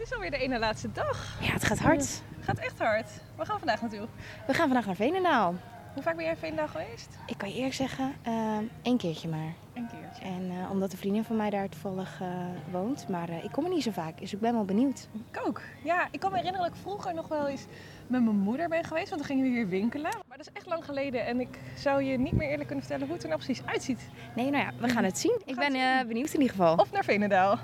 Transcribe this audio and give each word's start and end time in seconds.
Het 0.00 0.08
is 0.08 0.14
alweer 0.14 0.30
de 0.30 0.38
ene 0.38 0.58
laatste 0.58 0.92
dag. 0.92 1.38
Ja, 1.40 1.52
het 1.52 1.64
gaat 1.64 1.78
hard. 1.78 2.00
Het 2.36 2.44
gaat 2.44 2.58
echt 2.58 2.78
hard. 2.78 3.10
Waar 3.36 3.46
gaan 3.46 3.54
we 3.54 3.64
vandaag 3.66 3.80
naartoe? 3.80 4.08
We 4.46 4.54
gaan 4.54 4.66
vandaag 4.66 4.86
naar 4.86 4.94
Veenendaal. 4.94 5.54
Hoe 5.94 6.02
vaak 6.02 6.14
ben 6.14 6.24
jij 6.24 6.32
in 6.32 6.38
Veenendaal 6.38 6.68
geweest? 6.68 7.08
Ik 7.26 7.38
kan 7.38 7.48
je 7.48 7.54
eerlijk 7.54 7.74
zeggen, 7.74 8.14
uh, 8.26 8.56
één 8.82 8.96
keertje 8.96 9.28
maar. 9.28 9.52
Een 9.74 9.88
keertje. 9.88 10.22
En 10.22 10.50
uh, 10.50 10.70
omdat 10.70 10.92
een 10.92 10.98
vriendin 10.98 11.24
van 11.24 11.36
mij 11.36 11.50
daar 11.50 11.68
toevallig 11.68 12.20
uh, 12.22 12.28
woont. 12.70 13.08
Maar 13.08 13.44
ik 13.44 13.52
kom 13.52 13.64
er 13.64 13.70
niet 13.70 13.82
zo 13.82 13.90
vaak, 13.90 14.18
dus 14.18 14.32
ik 14.32 14.40
ben 14.40 14.52
wel 14.52 14.64
benieuwd. 14.64 15.08
Ik 15.30 15.46
ook. 15.46 15.60
Ja, 15.84 16.08
ik 16.10 16.20
kan 16.20 16.30
me 16.30 16.36
herinneren 16.36 16.66
dat 16.68 16.76
ik 16.76 16.82
vroeger 16.82 17.14
nog 17.14 17.28
wel 17.28 17.48
eens 17.48 17.64
met 18.06 18.22
mijn 18.22 18.36
moeder 18.36 18.68
ben 18.68 18.84
geweest. 18.84 19.08
Want 19.08 19.20
dan 19.20 19.30
gingen 19.30 19.50
we 19.50 19.56
hier 19.56 19.68
winkelen. 19.68 20.10
Maar 20.28 20.36
dat 20.36 20.46
is 20.46 20.52
echt 20.52 20.66
lang 20.66 20.84
geleden. 20.84 21.26
En 21.26 21.40
ik 21.40 21.58
zou 21.76 22.02
je 22.02 22.18
niet 22.18 22.32
meer 22.32 22.48
eerlijk 22.48 22.66
kunnen 22.66 22.84
vertellen 22.84 23.06
hoe 23.06 23.14
het 23.14 23.22
er 23.24 23.30
nou 23.30 23.42
precies 23.42 23.66
uitziet. 23.66 24.08
Nee, 24.34 24.50
nou 24.50 24.64
ja, 24.64 24.70
we 24.78 24.88
gaan 24.88 25.04
het 25.04 25.18
zien. 25.18 25.40
Ik 25.44 25.56
ben 25.56 25.72
benieuwd 26.06 26.32
in 26.32 26.40
ieder 26.40 26.56
geval. 26.56 26.76
Of 26.76 26.92
naar 26.92 27.04
Veenendaal. 27.04 27.58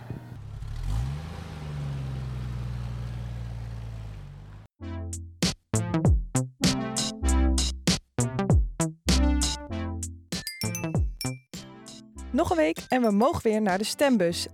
Nog 12.37 12.51
een 12.51 12.57
week 12.57 12.79
en 12.89 13.03
we 13.03 13.11
mogen 13.11 13.43
weer 13.43 13.63
naar 13.63 13.79
de 13.79 13.85
stembus. 13.85 14.47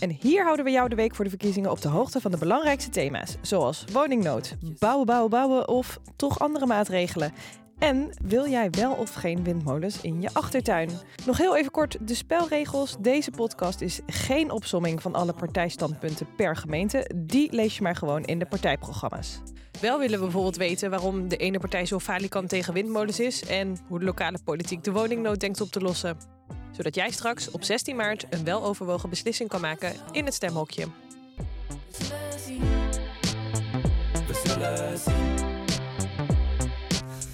En 0.00 0.10
hier 0.10 0.44
houden 0.44 0.64
we 0.64 0.70
jou 0.70 0.88
de 0.88 0.94
week 0.94 1.14
voor 1.14 1.24
de 1.24 1.30
verkiezingen 1.30 1.70
op 1.70 1.80
de 1.80 1.88
hoogte 1.88 2.20
van 2.20 2.30
de 2.30 2.38
belangrijkste 2.38 2.90
thema's, 2.90 3.36
zoals 3.40 3.84
woningnood, 3.92 4.56
bouwen, 4.78 5.06
bouwen, 5.06 5.30
bouwen 5.30 5.68
of 5.68 5.98
toch 6.16 6.38
andere 6.38 6.66
maatregelen. 6.66 7.32
En 7.78 8.10
wil 8.22 8.48
jij 8.48 8.70
wel 8.70 8.92
of 8.92 9.14
geen 9.14 9.44
windmolens 9.44 10.00
in 10.00 10.20
je 10.20 10.28
achtertuin? 10.32 10.90
Nog 11.26 11.38
heel 11.38 11.56
even 11.56 11.70
kort 11.70 12.08
de 12.08 12.14
spelregels. 12.14 12.96
Deze 13.00 13.30
podcast 13.30 13.80
is 13.80 14.00
geen 14.06 14.50
opsomming 14.50 15.02
van 15.02 15.14
alle 15.14 15.32
partijstandpunten 15.32 16.26
per 16.36 16.56
gemeente. 16.56 17.10
Die 17.16 17.52
lees 17.52 17.76
je 17.76 17.82
maar 17.82 17.96
gewoon 17.96 18.24
in 18.24 18.38
de 18.38 18.46
partijprogramma's. 18.46 19.40
Wel 19.80 19.98
willen 19.98 20.18
we 20.18 20.24
bijvoorbeeld 20.24 20.56
weten 20.56 20.90
waarom 20.90 21.28
de 21.28 21.36
ene 21.36 21.58
partij 21.58 21.86
zo 21.86 21.98
falikant 21.98 22.48
tegen 22.48 22.74
windmolens 22.74 23.20
is 23.20 23.44
en 23.44 23.78
hoe 23.88 23.98
de 23.98 24.04
lokale 24.04 24.38
politiek 24.44 24.84
de 24.84 24.92
woningnood 24.92 25.40
denkt 25.40 25.60
op 25.60 25.70
te 25.70 25.80
lossen. 25.80 26.35
Zodat 26.76 26.94
jij 26.94 27.10
straks 27.10 27.50
op 27.50 27.64
16 27.64 27.96
maart 27.96 28.26
een 28.30 28.44
weloverwogen 28.44 29.10
beslissing 29.10 29.48
kan 29.48 29.60
maken 29.60 29.92
in 30.12 30.24
het 30.24 30.34
stemhokje. 30.34 30.86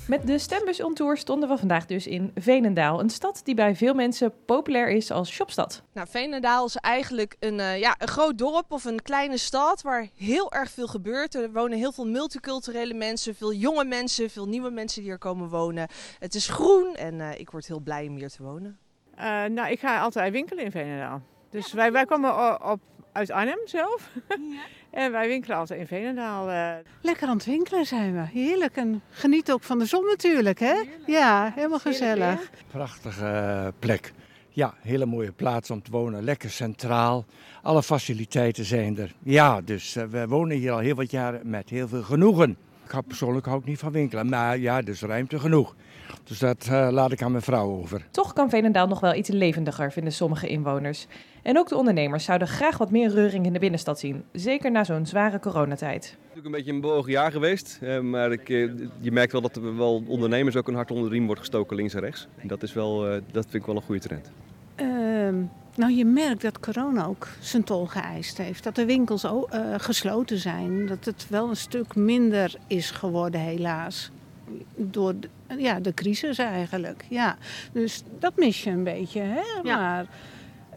Met 0.09 0.27
de 0.27 0.39
stembus 0.39 0.83
on 0.83 0.95
tour 0.95 1.17
stonden 1.17 1.49
we 1.49 1.59
vandaag 1.59 1.87
dus 1.87 2.07
in 2.07 2.31
Veenendaal. 2.35 3.01
Een 3.01 3.11
stad 3.11 3.41
die 3.45 3.55
bij 3.55 3.77
veel 3.77 3.95
mensen 3.95 4.33
populair 4.47 4.89
is 4.89 5.11
als 5.11 5.31
shopstad. 5.31 5.83
Nou, 5.93 6.07
Veenendaal 6.11 6.67
is 6.67 6.77
eigenlijk 6.77 7.37
een, 7.39 7.59
uh, 7.59 7.79
ja, 7.79 7.95
een 7.99 8.09
groot 8.09 8.39
dorp 8.39 8.73
of 8.73 8.85
een 8.85 9.03
kleine 9.03 9.37
stad 9.37 9.83
waar 9.83 10.09
heel 10.17 10.53
erg 10.53 10.71
veel 10.71 10.87
gebeurt. 10.87 11.35
Er 11.35 11.53
wonen 11.53 11.79
heel 11.79 11.93
veel 11.93 12.07
multiculturele 12.07 12.95
mensen, 12.95 13.35
veel 13.35 13.53
jonge 13.53 13.85
mensen, 13.85 14.31
veel 14.31 14.47
nieuwe 14.49 14.71
mensen 14.71 15.03
die 15.03 15.11
er 15.11 15.19
komen 15.19 15.49
wonen. 15.49 15.89
Het 16.19 16.35
is 16.35 16.49
groen 16.49 16.95
en 16.95 17.15
uh, 17.15 17.39
ik 17.39 17.51
word 17.51 17.67
heel 17.67 17.81
blij 17.81 18.07
om 18.07 18.17
hier 18.17 18.31
te 18.31 18.43
wonen. 18.43 18.79
Uh, 19.19 19.45
nou, 19.45 19.71
ik 19.71 19.81
ga 19.81 20.01
altijd 20.01 20.33
winkelen 20.33 20.65
in 20.65 20.71
Veenendaal. 20.71 21.23
Dus 21.51 21.71
ja, 21.71 21.77
wij, 21.77 21.93
wij 21.93 22.05
komen 22.05 22.63
op, 22.71 22.81
uit 23.13 23.31
Arnhem 23.31 23.61
zelf. 23.65 24.11
Ja. 24.29 24.37
En 24.91 25.13
wij 25.13 25.29
winkelen 25.29 25.57
altijd 25.57 25.81
in 25.81 25.87
Veenendaal. 25.87 26.51
Uh... 26.51 26.73
Lekker 27.03 27.29
aan 27.29 27.37
het 27.37 27.45
winkelen 27.45 27.87
zijn 27.87 28.13
we. 28.13 28.39
Heerlijk. 28.39 28.77
En 28.77 29.03
geniet 29.11 29.53
ook 29.53 29.63
van 29.63 29.79
de 29.79 29.85
zon 29.85 30.05
natuurlijk, 30.05 30.59
hè? 30.59 30.75
Heerlijk. 30.75 31.03
Ja, 31.07 31.53
helemaal 31.55 31.79
gezellig. 31.79 32.51
Prachtige 32.71 33.73
plek. 33.79 34.13
Ja, 34.49 34.75
hele 34.81 35.07
mooie 35.07 35.33
plaats 35.33 35.71
om 35.71 35.83
te 35.83 35.91
wonen. 35.91 36.25
Lekker 36.25 36.51
centraal. 36.51 37.25
Alle 37.63 37.83
faciliteiten 37.83 38.65
zijn 38.65 38.99
er. 38.99 39.13
Ja, 39.23 39.61
dus 39.61 39.95
we 39.95 40.27
wonen 40.29 40.57
hier 40.57 40.73
al 40.73 40.79
heel 40.79 40.95
wat 40.95 41.11
jaren 41.11 41.51
met 41.51 41.71
heel 41.71 41.89
veel 41.89 42.03
genoegen. 42.03 42.57
Ik 42.85 42.91
hou 42.91 43.05
persoonlijk 43.05 43.47
ook 43.47 43.65
niet 43.65 43.79
van 43.79 43.93
winkelen. 43.93 44.29
Maar 44.29 44.59
ja, 44.59 44.79
er 44.79 44.89
is 44.89 45.03
ruimte 45.03 45.39
genoeg. 45.39 45.75
Dus 46.25 46.39
dat 46.39 46.69
uh, 46.71 46.89
laat 46.91 47.13
ik 47.13 47.23
aan 47.23 47.31
mijn 47.31 47.43
vrouw 47.43 47.71
over. 47.71 48.07
Toch 48.11 48.33
kan 48.33 48.51
Veenendaal 48.51 48.87
nog 48.87 49.01
wel 49.01 49.15
iets 49.15 49.29
levendiger, 49.29 49.93
vinden 49.93 50.13
sommige 50.13 50.49
inwoners. 50.49 51.07
En 51.43 51.59
ook 51.59 51.69
de 51.69 51.77
ondernemers 51.77 52.25
zouden 52.25 52.49
graag 52.49 52.79
wat 52.79 52.91
meer 52.91 53.11
reuring 53.11 53.47
in 53.47 53.53
de 53.53 53.59
binnenstad 53.59 53.99
zien. 53.99 54.25
Zeker 54.33 54.71
na 54.71 54.85
zo'n 54.85 55.07
zware 55.07 55.39
coronatijd. 55.39 56.05
Het 56.05 56.13
is 56.13 56.19
natuurlijk 56.21 56.47
een 56.47 56.53
beetje 56.53 56.73
een 56.73 56.81
bewogen 56.81 57.11
jaar 57.11 57.33
geweest. 57.33 57.79
Eh, 57.83 58.01
maar 58.01 58.33
ik, 58.33 58.49
eh, 58.49 58.71
je 58.99 59.13
merkt 59.13 59.33
wel 59.33 59.41
dat 59.41 59.57
er 59.57 59.77
wel 59.77 60.03
ondernemers 60.07 60.57
ook 60.57 60.69
een 60.69 60.75
hart 60.75 60.91
onder 60.91 61.09
de 61.09 61.15
riem 61.15 61.27
wordt 61.27 61.41
gestoken 61.41 61.77
links 61.77 61.95
en 61.95 62.01
rechts. 62.01 62.29
En 62.37 62.49
dat, 62.49 62.63
is 62.63 62.73
wel, 62.73 63.15
uh, 63.15 63.21
dat 63.31 63.43
vind 63.43 63.55
ik 63.55 63.67
wel 63.67 63.77
een 63.77 63.83
goede 63.83 64.01
trend. 64.01 64.31
Uh, 64.77 65.45
nou, 65.75 65.93
je 65.93 66.05
merkt 66.05 66.43
dat 66.43 66.61
corona 66.61 67.05
ook 67.05 67.29
zijn 67.41 67.65
tol 67.65 67.87
geëist 67.87 68.39
heeft. 68.39 68.65
Dat 68.65 68.75
de 68.75 68.85
winkels 68.85 69.27
ook, 69.27 69.55
uh, 69.55 69.75
gesloten 69.77 70.39
zijn. 70.39 70.87
Dat 70.87 71.05
het 71.05 71.27
wel 71.29 71.49
een 71.49 71.57
stuk 71.57 71.95
minder 71.95 72.55
is 72.67 72.91
geworden, 72.91 73.41
helaas 73.41 74.11
door 74.77 75.15
de, 75.21 75.29
ja, 75.59 75.81
de 75.81 75.95
crisis 75.95 76.39
eigenlijk. 76.39 77.05
Ja. 77.09 77.37
Dus 77.73 78.03
dat 78.19 78.37
mis 78.37 78.63
je 78.63 78.71
een 78.71 78.85
beetje. 78.85 79.21
Hè? 79.21 79.43
Ja. 79.63 79.77
Maar, 79.77 80.07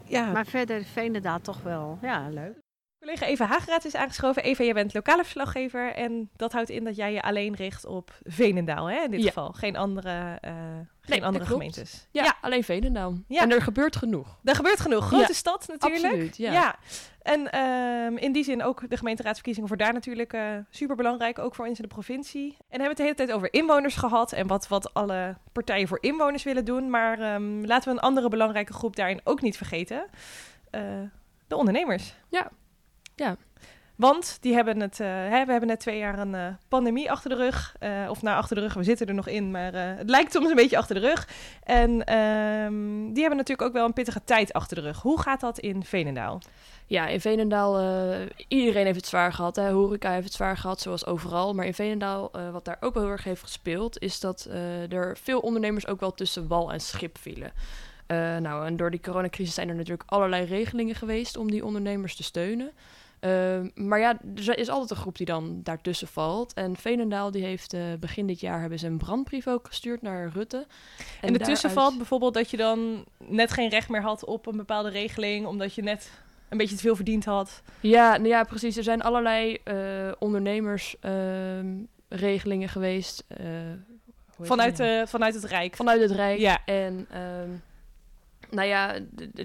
ja. 0.03 0.31
maar 0.31 0.45
verder 0.45 0.83
Veenendaal 0.83 1.41
toch 1.41 1.62
wel 1.63 1.97
ja, 2.01 2.29
leuk. 2.29 2.65
Collega 3.06 3.26
Eva 3.26 3.46
Hageraad 3.46 3.86
is 3.86 3.96
aangeschoven. 3.96 4.44
Eva, 4.44 4.64
jij 4.64 4.74
bent 4.74 4.94
lokale 4.94 5.22
verslaggever 5.24 5.94
en 5.94 6.30
dat 6.36 6.52
houdt 6.52 6.70
in 6.70 6.84
dat 6.84 6.96
jij 6.96 7.14
je 7.14 7.22
alleen 7.22 7.56
richt 7.56 7.86
op 7.86 8.12
Veenendaal, 8.24 8.90
hè, 8.90 9.04
in 9.04 9.12
dit 9.12 9.22
Ja. 9.22 9.28
geval. 9.28 9.52
Geen 9.52 9.76
andere, 9.76 10.38
eh, 10.42 10.52
geen 10.54 10.86
Nee, 11.06 11.26
andere 11.26 11.46
gemeentes. 11.46 12.08
Ja, 12.12 12.36
alleen 12.42 12.64
Veenendaal. 12.64 13.14
Ja. 13.28 13.42
En 13.42 13.52
er 13.52 13.62
gebeurt 13.62 13.96
genoeg. 13.96 14.38
Er 14.44 14.56
gebeurt 14.56 14.80
genoeg. 14.80 15.08
Grote 15.08 15.34
stad 15.34 15.68
natuurlijk. 15.68 16.04
absoluut, 16.06 16.38
ja. 16.38 16.76
En 17.22 17.52
ehm, 17.52 18.18
in 18.18 18.32
die 18.32 18.44
zin 18.44 18.64
ook 18.64 18.90
de 18.90 18.98
gemeenteraadsverkiezingen 18.98 19.68
voor 19.70 19.78
daar 19.78 19.94
natuurlijk 19.94 20.34
eh 20.34 20.58
super 20.70 20.96
belangrijk, 20.96 21.40
ook 21.40 21.56
voor 21.56 21.68
ons 21.68 21.78
in 21.78 21.84
de 21.88 21.94
provincie. 21.94 22.48
En 22.70 22.80
hebben 22.82 22.84
we 22.84 22.88
het 22.88 22.98
de 22.98 23.04
hele 23.04 23.16
tijd 23.16 23.32
over 23.32 23.54
inwoners 23.54 23.96
gehad 23.96 24.32
en 24.32 24.48
wat, 24.48 24.68
wat 24.68 24.94
alle 24.94 25.38
partijen 25.52 25.88
voor 25.88 25.98
inwoners 26.02 26.44
willen 26.44 26.66
doen. 26.66 26.90
Maar 26.90 27.20
ehm, 27.20 27.66
laten 27.66 27.90
we 27.90 27.96
een 27.98 28.04
andere 28.04 28.30
belangrijke 28.30 28.74
groep 28.74 28.96
daarin 28.96 29.22
ook 29.24 29.42
niet 29.42 29.58
vergeten. 29.58 30.06
Eh, 30.70 30.82
de 31.48 31.56
ondernemers. 31.56 32.16
Ja. 32.30 32.52
Ja. 33.16 33.38
Want 33.96 34.38
die 34.42 34.53
hebben 34.53 34.80
het, 34.80 35.00
eh, 35.00 35.08
hè, 35.08 35.46
we 35.46 35.52
hebben 35.52 35.68
net 35.68 35.80
twee 35.80 35.98
jaar 35.98 36.20
een 36.20 36.36
eh, 36.36 36.48
pandemie 36.68 37.12
achter 37.12 37.30
de 37.30 37.36
rug. 37.36 37.76
Eh, 37.80 37.90
of 38.09 38.22
nou, 38.22 38.38
achter 38.38 38.56
de 38.56 38.62
rug, 38.62 38.74
we 38.74 38.84
zitten 38.84 39.08
er 39.08 39.14
nog 39.14 39.28
in, 39.28 39.52
maar 39.52 39.74
het 39.74 40.09
lijkt 40.09 40.31
soms 40.31 40.50
een 40.50 40.56
beetje 40.56 40.78
achter 40.78 40.96
de 40.96 41.08
rug. 41.08 41.28
En 41.64 42.06
ehm, 42.06 43.14
die 43.14 43.20
hebben 43.20 43.38
natuurlijk 43.38 43.68
ook 43.68 43.74
wel 43.74 43.86
een 43.86 43.94
pittige 43.94 44.24
tijd 44.24 44.54
achter 44.54 44.75
de 44.75 44.84
rug. 44.84 45.02
Hoe 45.02 45.22
gaat 45.22 45.40
dat 45.40 45.59
in 45.59 45.84
Veenendaal? 45.84 46.42
Ja, 46.88 47.08
in 47.08 47.22
Veenendaal, 47.22 47.80
eh, 47.80 48.20
iedereen 48.48 48.86
heeft 48.86 48.96
het 48.96 49.08
zwaar 49.08 49.34
gehad. 49.34 49.56
Hè. 49.56 49.72
Horeca 49.72 50.12
heeft 50.12 50.25
het 50.25 50.34
zwaar 50.34 50.58
gehad, 50.58 50.81
zoals 50.81 51.06
overal. 51.06 51.54
Maar 51.54 51.66
in 51.66 51.74
Veenendaal, 51.74 52.31
eh, 52.31 52.52
wat 52.52 52.66
daar 52.66 52.78
ook 52.80 52.94
wel 52.94 53.04
heel 53.04 53.12
erg 53.12 53.24
heeft 53.24 53.42
gespeeld... 53.42 54.02
is 54.02 54.20
dat 54.20 54.48
er 54.90 55.18
veel 55.18 55.40
ondernemers 55.40 55.88
ook 55.88 56.00
wel 56.00 56.14
tussen 56.14 56.48
wal 56.48 56.72
en 56.72 56.80
schip 56.80 57.18
vielen. 57.18 57.52
Nou, 58.42 58.66
en 58.66 58.78
door 58.78 58.92
die 58.92 59.00
coronacrisis 59.00 59.54
zijn 59.54 59.70
er 59.70 59.75
natuurlijk 59.75 60.12
allerlei 60.12 60.46
regelingen 60.46 60.96
geweest... 60.96 61.38
om 61.38 61.52
die 61.52 61.66
ondernemers 61.66 62.16
te 62.16 62.24
steunen. 62.24 62.72
Eh, 63.25 63.59
maar 63.86 64.00
ja, 64.00 64.18
er 64.36 64.58
is 64.58 64.69
altijd 64.69 64.90
een 64.90 64.96
groep 64.96 65.18
die 65.18 65.25
dan 65.25 65.59
daartussen 65.63 66.08
valt. 66.08 66.53
En 66.53 66.75
Veenendaal 66.75 67.31
die 67.31 67.44
heeft 67.44 67.74
eh, 67.74 67.81
begin 68.00 68.28
dit 68.28 68.40
jaar 68.40 68.59
hebben 68.59 68.80
ze 68.80 68.88
een 68.88 68.97
brandbrief 68.97 69.47
ook 69.47 69.68
gestuurd 69.68 70.02
naar 70.02 70.30
Rutte. 70.34 70.66
En, 71.22 71.34
ertussen 71.34 71.68
daaruit- 71.68 71.74
valt 71.74 71.97
bijvoorbeeld 71.97 72.34
dat 72.34 72.50
je 72.50 72.58
dan 72.58 73.06
net 73.18 73.52
geen 73.52 73.69
recht 73.69 73.90
meer 73.90 74.02
had 74.02 74.25
op 74.25 74.46
een 74.46 74.58
bepaalde 74.58 74.90
regeling, 74.90 75.46
omdat 75.46 75.74
je 75.74 75.81
net 75.81 76.12
een 76.50 76.58
beetje 76.58 76.75
te 76.75 76.81
veel 76.81 76.96
verdiend 76.96 77.25
had. 77.25 77.62
Ja, 77.80 78.12
nou 78.18 78.28
ja, 78.28 78.44
precies. 78.44 78.78
Er 78.78 78.84
zijn 78.84 79.02
allerlei 79.02 79.57
eh 79.63 80.12
ondernemersregelingen 80.19 82.69
geweest. 82.69 83.24
eh, 83.28 83.38
heet 84.38 84.47
Vanuit, 84.47 84.78
het? 84.78 84.88
eh, 85.02 85.07
vanuit 85.07 85.34
het 85.34 85.44
Rijk. 85.44 85.75
Vanuit 85.75 86.02
het 86.02 86.12
Rijk. 86.12 86.40
Ja. 86.40 86.66
En 86.66 87.07
ehm, 87.12 87.50
nou 88.50 88.68
ja, 88.68 88.94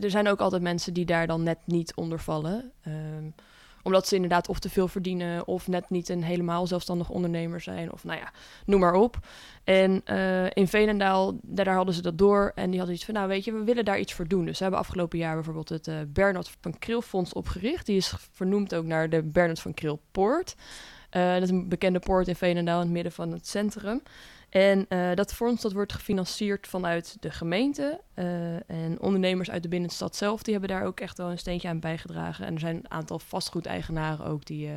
er 0.01 0.11
zijn 0.11 0.29
ook 0.29 0.41
altijd 0.41 0.63
mensen 0.63 0.95
die 0.95 1.05
daar 1.05 1.27
dan 1.27 1.43
net 1.43 1.59
niet 1.65 1.95
onder 1.95 2.21
vallen. 2.21 2.73
Ehm, 2.83 3.25
omdat 3.83 4.09
ze 4.09 4.15
inderdaad 4.15 4.49
of 4.49 4.59
te 4.59 4.71
veel 4.71 4.89
verdienen 4.89 5.47
of 5.47 5.69
net 5.69 5.91
niet 5.91 6.09
een 6.09 6.23
helemaal 6.23 6.67
zelfstandig 6.67 7.11
ondernemer 7.11 7.61
zijn. 7.61 7.93
Of 7.93 8.05
nou 8.05 8.19
ja, 8.19 8.33
noem 8.67 8.81
maar 8.81 8.95
op. 8.95 9.19
En 9.65 10.01
eh, 10.05 10.45
in 10.51 10.69
Veenendaal, 10.69 11.39
daar, 11.43 11.75
hadden 11.75 11.95
ze 11.95 12.03
dat 12.03 12.19
door. 12.19 12.53
En 12.55 12.69
die 12.69 12.79
hadden 12.79 12.97
iets 12.97 13.05
van, 13.05 13.15
nou 13.15 13.29
weet 13.29 13.45
je, 13.45 13.53
we 13.53 13.65
willen 13.65 13.85
daar 13.85 13.99
iets 13.99 14.13
voor 14.13 14.29
doen. 14.29 14.45
Dus 14.45 14.57
ze 14.57 14.63
hebben 14.63 14.81
afgelopen 14.81 15.19
jaar 15.19 15.35
bijvoorbeeld 15.35 15.69
het 15.69 15.89
eh 15.89 15.97
Bernard 16.09 16.57
van 16.61 16.79
Kriel 16.79 17.03
Fonds 17.03 17.33
opgericht. 17.33 17.87
Die 17.87 17.97
is 17.97 18.15
vernoemd 18.33 18.75
ook 18.75 18.85
naar 18.85 19.11
de 19.11 19.23
Bernard 19.23 19.61
van 19.61 19.75
Kriel 19.75 20.01
Poort. 20.11 20.55
Eh, 21.11 21.33
dat 21.33 21.43
is 21.43 21.51
een 21.51 21.69
bekende 21.69 21.99
poort 21.99 22.29
in 22.29 22.37
Veenendaal 22.37 22.79
in 22.79 22.85
het 22.85 22.93
midden 22.93 23.13
van 23.13 23.33
het 23.33 23.47
centrum. 23.47 24.03
En 24.51 24.87
eh, 24.89 25.15
dat 25.15 25.33
fonds 25.35 25.63
dat 25.63 25.73
wordt 25.73 25.93
gefinancierd 25.93 26.67
vanuit 26.67 27.17
de 27.21 27.31
gemeente. 27.31 28.01
eh, 28.15 28.71
en 28.71 29.01
ondernemers 29.01 29.51
uit 29.51 29.63
de 29.63 29.69
binnenstad 29.69 30.17
zelf, 30.17 30.43
die 30.43 30.53
hebben 30.53 30.71
daar 30.77 30.85
ook 30.87 31.01
echt 31.01 31.19
wel 31.19 31.31
een 31.31 31.39
steentje 31.39 31.69
aan 31.69 31.81
bijgedragen. 31.81 32.47
En 32.47 32.55
er 32.55 32.61
zijn 32.61 32.77
een 32.77 32.91
aantal 32.91 33.19
vastgoedeigenaren 33.19 34.27
ook 34.27 34.45
die 34.45 34.69
eh, 34.69 34.73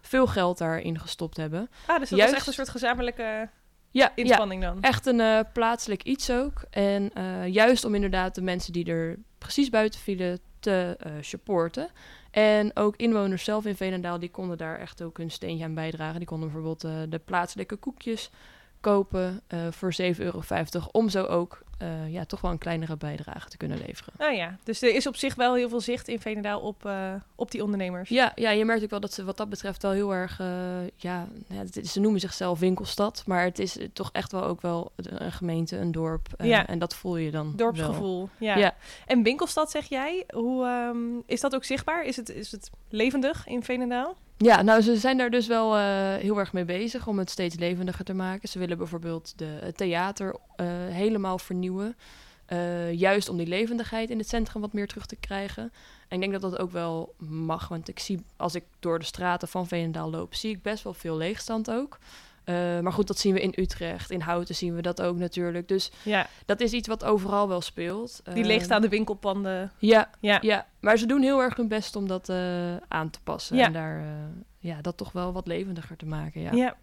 veel 0.00 0.26
geld 0.26 0.58
daarin 0.58 0.98
gestopt 0.98 1.36
hebben. 1.36 1.70
Ah, 1.86 1.98
dus 1.98 2.08
dat 2.08 2.18
Juist- 2.18 2.24
was 2.32 2.38
echt 2.38 2.46
een 2.46 2.52
soort 2.52 2.68
gezamenlijke 2.68 3.48
Ja, 3.90 4.12
inspanning 4.14 4.62
dan. 4.62 4.80
Echt 4.82 5.06
een 5.06 5.44
plaatselijk 5.52 6.02
iets 6.02 6.30
ook. 6.30 6.64
En 6.70 7.10
juist 7.50 7.84
om 7.84 7.94
inderdaad 7.94 8.34
de 8.34 8.42
mensen 8.42 8.72
die 8.72 8.84
er 8.86 9.18
precies 9.38 9.70
buiten 9.70 10.00
vielen 10.00 10.38
te 10.60 10.96
uh, 11.06 11.12
supporten. 11.20 11.88
En 12.30 12.76
ook 12.76 12.96
inwoners 12.96 13.44
zelf 13.44 13.64
in 13.66 13.76
Veenendaal, 13.76 14.18
die 14.18 14.30
konden 14.30 14.58
daar 14.58 14.78
echt 14.78 15.02
ook 15.02 15.16
hun 15.18 15.30
steentje 15.30 15.64
aan 15.64 15.74
bijdragen. 15.74 16.18
Die 16.18 16.28
konden 16.28 16.52
bijvoorbeeld 16.52 17.10
de 17.10 17.20
plaatselijke 17.24 17.76
koekjes 17.76 18.30
kopen 18.82 19.40
uh, 19.48 19.60
voor 19.70 19.94
7,50 20.02 20.18
euro. 20.18 20.42
Om 20.92 21.08
zo 21.08 21.24
ook 21.24 21.62
uh, 21.82 22.12
ja, 22.12 22.24
toch 22.24 22.40
wel 22.40 22.50
een 22.50 22.58
kleinere 22.58 22.96
bijdrage 22.96 23.48
te 23.48 23.56
kunnen 23.56 23.78
leveren. 23.78 24.12
Nou 24.18 24.34
ja, 24.34 24.56
dus 24.62 24.82
er 24.82 24.94
is 24.94 25.06
op 25.06 25.16
zich 25.16 25.34
wel 25.34 25.54
heel 25.54 25.68
veel 25.68 25.80
zicht 25.80 26.08
in 26.08 26.20
Veenendaal 26.20 26.60
op, 26.60 26.84
uh, 26.86 27.14
op 27.34 27.50
die 27.50 27.62
ondernemers. 27.62 28.08
Ja, 28.08 28.32
ja, 28.34 28.50
je 28.50 28.64
merkt 28.64 28.82
ook 28.82 28.90
wel 28.90 29.00
dat 29.00 29.12
ze 29.12 29.24
wat 29.24 29.36
dat 29.36 29.48
betreft 29.48 29.82
wel 29.82 29.92
heel 29.92 30.14
erg... 30.14 30.38
ja, 30.96 31.28
ja, 31.48 31.82
ze 31.84 32.00
noemen 32.00 32.20
zichzelf 32.20 32.58
winkelstad. 32.58 33.22
Maar 33.26 33.44
het 33.44 33.58
is 33.58 33.78
toch 33.92 34.10
echt 34.12 34.32
wel 34.32 34.44
ook 34.44 34.60
wel 34.60 34.92
een 34.96 35.32
gemeente, 35.32 35.76
een 35.76 35.92
dorp. 35.92 36.28
ja. 36.38 36.66
En 36.66 36.78
dat 36.78 36.94
voel 36.94 37.16
je 37.16 37.30
dan 37.30 37.52
Dorpsgevoel, 37.56 38.28
ja. 38.38 38.56
ja. 38.56 38.74
En 39.06 39.22
winkelstad 39.22 39.70
zeg 39.70 39.88
jij, 39.88 40.24
hoe 40.34 40.66
um, 40.66 41.22
is 41.26 41.40
dat 41.40 41.54
ook 41.54 41.64
zichtbaar? 41.64 42.04
Is 42.04 42.16
het, 42.16 42.28
is 42.28 42.52
het 42.52 42.70
levendig 42.88 43.46
in 43.46 43.62
Veenendaal? 43.62 44.16
Ja, 44.42 44.62
nou, 44.62 44.80
ze 44.80 44.96
zijn 44.96 45.18
daar 45.18 45.30
dus 45.30 45.46
wel 45.46 45.76
uh, 45.76 46.14
heel 46.14 46.38
erg 46.38 46.52
mee 46.52 46.64
bezig 46.64 47.06
om 47.06 47.18
het 47.18 47.30
steeds 47.30 47.56
levendiger 47.56 48.04
te 48.04 48.14
maken. 48.14 48.48
Ze 48.48 48.58
willen 48.58 48.78
bijvoorbeeld 48.78 49.32
de, 49.36 49.44
het 49.44 49.76
theater 49.76 50.34
uh, 50.34 50.66
helemaal 50.88 51.38
vernieuwen. 51.38 51.96
Uh, 52.48 52.92
juist 52.92 53.28
om 53.28 53.36
die 53.36 53.46
levendigheid 53.46 54.10
in 54.10 54.18
het 54.18 54.28
centrum 54.28 54.60
wat 54.60 54.72
meer 54.72 54.86
terug 54.86 55.06
te 55.06 55.16
krijgen. 55.16 55.62
En 56.08 56.16
ik 56.16 56.20
denk 56.20 56.32
dat 56.32 56.50
dat 56.50 56.60
ook 56.60 56.72
wel 56.72 57.14
mag, 57.18 57.68
want 57.68 57.88
ik 57.88 57.98
zie 57.98 58.24
als 58.36 58.54
ik 58.54 58.64
door 58.80 58.98
de 58.98 59.04
straten 59.04 59.48
van 59.48 59.66
Veenendaal 59.66 60.10
loop, 60.10 60.34
zie 60.34 60.54
ik 60.54 60.62
best 60.62 60.84
wel 60.84 60.94
veel 60.94 61.16
leegstand 61.16 61.70
ook. 61.70 61.98
Uh, 62.44 62.80
maar 62.80 62.92
goed, 62.92 63.06
dat 63.06 63.18
zien 63.18 63.34
we 63.34 63.40
in 63.40 63.52
Utrecht. 63.56 64.10
In 64.10 64.20
Houten 64.20 64.54
zien 64.54 64.74
we 64.74 64.82
dat 64.82 65.02
ook 65.02 65.16
natuurlijk. 65.16 65.68
Dus 65.68 65.92
ja. 66.02 66.26
dat 66.46 66.60
is 66.60 66.72
iets 66.72 66.88
wat 66.88 67.04
overal 67.04 67.48
wel 67.48 67.60
speelt. 67.60 68.20
Die 68.24 68.42
uh, 68.42 68.46
leegstaande 68.46 68.88
winkelpanden. 68.88 69.72
Ja, 69.78 70.10
ja. 70.20 70.38
ja, 70.40 70.66
maar 70.80 70.96
ze 70.96 71.06
doen 71.06 71.22
heel 71.22 71.40
erg 71.40 71.56
hun 71.56 71.68
best 71.68 71.96
om 71.96 72.08
dat 72.08 72.28
uh, 72.28 72.76
aan 72.88 73.10
te 73.10 73.20
passen. 73.22 73.56
Ja. 73.56 73.64
En 73.64 73.72
daar 73.72 74.04
ja, 74.58 74.80
dat 74.80 74.96
toch 74.96 75.12
wel 75.12 75.32
wat 75.32 75.46
levendiger 75.46 75.96
te 75.96 76.06
maken. 76.06 76.40
Ja. 76.40 76.52
ja. 76.52 76.76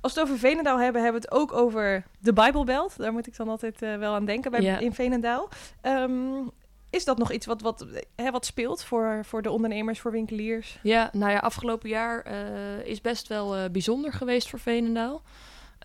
Als 0.00 0.14
we 0.14 0.20
het 0.20 0.28
over 0.28 0.38
Veenendaal 0.38 0.78
hebben, 0.80 1.02
hebben 1.02 1.20
we 1.20 1.28
het 1.28 1.38
ook 1.38 1.52
over 1.52 2.04
de 2.18 2.32
Bijbelbelt. 2.32 2.96
Daar 2.96 3.12
moet 3.12 3.26
ik 3.26 3.36
dan 3.36 3.48
altijd 3.48 3.80
wel 3.80 4.14
aan 4.14 4.24
denken 4.24 4.50
bij, 4.50 4.60
ja. 4.60 4.78
in 4.78 4.94
Veenendaal. 4.94 5.48
Um, 5.82 6.50
is 6.96 7.04
dat 7.04 7.18
nog 7.18 7.32
iets 7.32 7.46
wat, 7.46 7.60
wat, 7.60 7.86
hè, 8.14 8.30
wat 8.30 8.46
speelt 8.46 8.84
voor, 8.84 9.20
voor 9.24 9.42
de 9.42 9.50
ondernemers, 9.50 10.00
voor 10.00 10.10
winkeliers? 10.10 10.78
Ja, 10.82 11.10
nou 11.12 11.32
ja, 11.32 11.38
afgelopen 11.38 11.88
jaar 11.88 12.26
uh, 12.26 12.86
is 12.86 13.00
best 13.00 13.28
wel 13.28 13.58
uh, 13.58 13.64
bijzonder 13.72 14.12
geweest 14.12 14.48
voor 14.48 14.58
Veenendaal. 14.58 15.22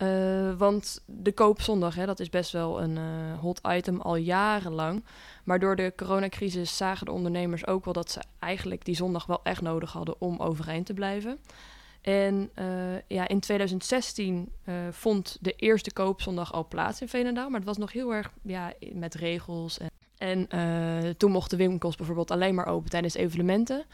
Uh, 0.02 0.52
want 0.56 1.02
de 1.06 1.32
koopzondag, 1.32 1.94
hè, 1.94 2.06
dat 2.06 2.20
is 2.20 2.28
best 2.28 2.52
wel 2.52 2.82
een 2.82 2.98
hot 3.40 3.60
item 3.68 4.00
al 4.00 4.16
jarenlang. 4.16 5.04
Maar 5.44 5.58
door 5.58 5.76
de 5.76 5.92
coronacrisis 5.96 6.76
zagen 6.76 7.06
de 7.06 7.12
ondernemers 7.12 7.66
ook 7.66 7.84
wel 7.84 7.94
dat 7.94 8.10
ze 8.10 8.22
eigenlijk 8.38 8.84
die 8.84 8.96
zondag 8.96 9.26
wel 9.26 9.40
echt 9.42 9.60
nodig 9.60 9.92
hadden 9.92 10.20
om 10.20 10.40
overeind 10.40 10.86
te 10.86 10.94
blijven. 10.94 11.38
En 12.00 12.50
ja, 13.06 13.28
in 13.28 13.40
2016 13.40 14.52
vond 14.90 15.38
de 15.40 15.52
eerste 15.52 15.92
koopzondag 15.92 16.52
al 16.52 16.68
plaats 16.68 17.00
in 17.00 17.08
Veenendaal. 17.08 17.48
Maar 17.48 17.58
het 17.58 17.68
was 17.68 17.78
nog 17.78 17.92
heel 17.92 18.14
erg 18.14 18.32
ja, 18.42 18.72
met 18.92 19.14
regels 19.14 19.78
en 19.78 19.90
en 20.22 20.48
uh, 20.54 21.10
toen 21.10 21.30
mochten 21.30 21.58
winkels 21.58 21.96
bijvoorbeeld 21.96 22.30
alleen 22.30 22.54
maar 22.54 22.66
open 22.66 22.90
tijdens 22.90 23.14
evenementen. 23.14 23.84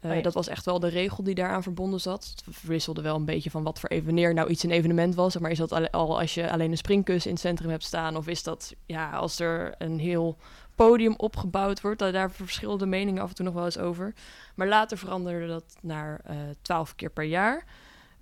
Uh, 0.00 0.10
oh 0.10 0.16
ja. 0.16 0.22
Dat 0.22 0.34
was 0.34 0.48
echt 0.48 0.64
wel 0.64 0.80
de 0.80 0.88
regel 0.88 1.24
die 1.24 1.34
daaraan 1.34 1.62
verbonden 1.62 2.00
zat. 2.00 2.32
Het 2.44 2.56
verwisselde 2.56 3.02
wel 3.02 3.16
een 3.16 3.24
beetje 3.24 3.50
van 3.50 3.62
wat 3.62 3.80
voor 3.80 4.04
wanneer 4.04 4.34
nou 4.34 4.48
iets 4.48 4.62
een 4.62 4.70
evenement 4.70 5.14
was. 5.14 5.38
Maar 5.38 5.50
is 5.50 5.58
dat 5.58 5.92
al 5.92 6.20
als 6.20 6.34
je 6.34 6.50
alleen 6.50 6.70
een 6.70 6.76
springkus 6.76 7.26
in 7.26 7.32
het 7.32 7.40
centrum 7.40 7.70
hebt 7.70 7.84
staan? 7.84 8.16
Of 8.16 8.26
is 8.26 8.42
dat 8.42 8.74
ja, 8.86 9.10
als 9.10 9.40
er 9.40 9.74
een 9.78 9.98
heel 9.98 10.36
podium 10.74 11.14
opgebouwd 11.16 11.80
wordt? 11.80 11.98
Daar 11.98 12.30
verschillende 12.30 12.86
meningen 12.86 13.22
af 13.22 13.28
en 13.28 13.34
toe 13.34 13.44
nog 13.44 13.54
wel 13.54 13.64
eens 13.64 13.78
over. 13.78 14.14
Maar 14.54 14.68
later 14.68 14.98
veranderde 14.98 15.46
dat 15.46 15.76
naar 15.80 16.20
twaalf 16.62 16.88
uh, 16.90 16.96
keer 16.96 17.10
per 17.10 17.24
jaar. 17.24 17.64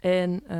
En 0.00 0.42
uh, 0.50 0.56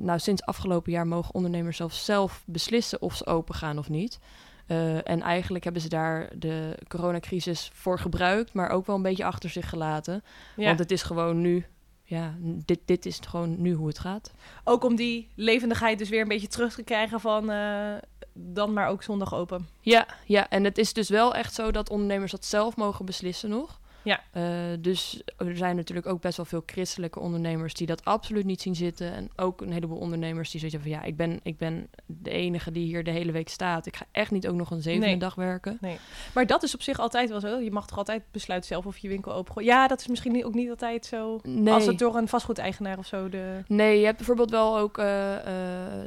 nou, 0.00 0.18
sinds 0.18 0.42
afgelopen 0.42 0.92
jaar 0.92 1.06
mogen 1.06 1.34
ondernemers 1.34 1.76
zelfs 1.76 2.04
zelf 2.04 2.42
beslissen 2.46 3.02
of 3.02 3.16
ze 3.16 3.26
open 3.26 3.54
gaan 3.54 3.78
of 3.78 3.88
niet. 3.88 4.18
Uh, 4.66 5.08
en 5.08 5.20
eigenlijk 5.20 5.64
hebben 5.64 5.82
ze 5.82 5.88
daar 5.88 6.28
de 6.38 6.78
coronacrisis 6.88 7.70
voor 7.72 7.98
gebruikt, 7.98 8.52
maar 8.52 8.70
ook 8.70 8.86
wel 8.86 8.96
een 8.96 9.02
beetje 9.02 9.24
achter 9.24 9.50
zich 9.50 9.68
gelaten. 9.68 10.24
Ja. 10.56 10.64
Want 10.66 10.78
het 10.78 10.90
is 10.90 11.02
gewoon 11.02 11.40
nu, 11.40 11.66
ja, 12.04 12.34
dit, 12.40 12.78
dit 12.84 13.06
is 13.06 13.18
gewoon 13.28 13.62
nu 13.62 13.72
hoe 13.72 13.86
het 13.86 13.98
gaat. 13.98 14.32
Ook 14.64 14.84
om 14.84 14.96
die 14.96 15.28
levendigheid 15.34 15.98
dus 15.98 16.08
weer 16.08 16.22
een 16.22 16.28
beetje 16.28 16.48
terug 16.48 16.74
te 16.74 16.82
krijgen 16.82 17.20
van 17.20 17.50
uh, 17.50 17.94
dan 18.32 18.72
maar 18.72 18.88
ook 18.88 19.02
zondag 19.02 19.34
open. 19.34 19.68
Ja, 19.80 20.06
ja, 20.26 20.48
en 20.48 20.64
het 20.64 20.78
is 20.78 20.92
dus 20.92 21.08
wel 21.08 21.34
echt 21.34 21.54
zo 21.54 21.70
dat 21.70 21.90
ondernemers 21.90 22.30
dat 22.32 22.44
zelf 22.44 22.76
mogen 22.76 23.04
beslissen 23.04 23.50
nog. 23.50 23.80
Ja. 24.02 24.20
Uh, 24.36 24.42
dus 24.80 25.22
er 25.36 25.56
zijn 25.56 25.76
natuurlijk 25.76 26.06
ook 26.06 26.20
best 26.20 26.36
wel 26.36 26.46
veel 26.46 26.62
christelijke 26.66 27.20
ondernemers 27.20 27.74
die 27.74 27.86
dat 27.86 28.04
absoluut 28.04 28.44
niet 28.44 28.60
zien 28.60 28.74
zitten. 28.74 29.12
En 29.12 29.30
ook 29.36 29.60
een 29.60 29.72
heleboel 29.72 29.98
ondernemers 29.98 30.50
die 30.50 30.60
zoiets 30.60 30.76
hebben 30.76 30.94
van 30.94 31.02
ja, 31.02 31.08
ik 31.08 31.16
ben, 31.16 31.40
ik 31.42 31.58
ben 31.58 31.88
de 32.06 32.30
enige 32.30 32.70
die 32.70 32.86
hier 32.86 33.04
de 33.04 33.10
hele 33.10 33.32
week 33.32 33.48
staat. 33.48 33.86
Ik 33.86 33.96
ga 33.96 34.04
echt 34.10 34.30
niet 34.30 34.48
ook 34.48 34.54
nog 34.54 34.70
een 34.70 34.82
zevende 34.82 35.06
nee. 35.06 35.16
dag 35.16 35.34
werken. 35.34 35.78
Nee. 35.80 35.98
Maar 36.34 36.46
dat 36.46 36.62
is 36.62 36.74
op 36.74 36.82
zich 36.82 36.98
altijd 36.98 37.30
wel 37.30 37.40
zo. 37.40 37.58
Je 37.58 37.70
mag 37.70 37.86
toch 37.86 37.98
altijd 37.98 38.22
besluiten 38.30 38.68
zelf 38.68 38.86
of 38.86 38.98
je 38.98 39.08
winkel 39.08 39.32
open 39.34 39.64
Ja, 39.64 39.88
dat 39.88 40.00
is 40.00 40.06
misschien 40.06 40.44
ook 40.44 40.54
niet 40.54 40.70
altijd 40.70 41.06
zo. 41.06 41.40
Nee. 41.42 41.74
Als 41.74 41.86
het 41.86 41.98
door 41.98 42.16
een 42.16 42.28
vastgoedeigenaar 42.28 42.98
of 42.98 43.06
zo. 43.06 43.28
De... 43.28 43.62
Nee, 43.66 43.98
je 43.98 44.04
hebt 44.04 44.16
bijvoorbeeld 44.16 44.50
wel 44.50 44.78
ook 44.78 44.98
uh, 44.98 45.04
uh, 45.04 45.42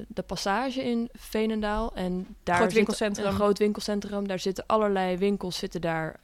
de 0.08 0.22
passage 0.22 0.84
in 0.84 1.10
Veenendaal. 1.14 1.94
En 1.96 2.36
daar 2.44 2.56
groot 2.56 2.68
zit 2.68 2.78
winkelcentrum. 2.78 3.26
een 3.26 3.34
groot 3.34 3.58
winkelcentrum. 3.58 4.28
Daar 4.28 4.40
zitten 4.40 4.64
allerlei 4.68 5.18
winkels 5.18 5.58
zitten 5.58 5.82
daar 5.82 6.20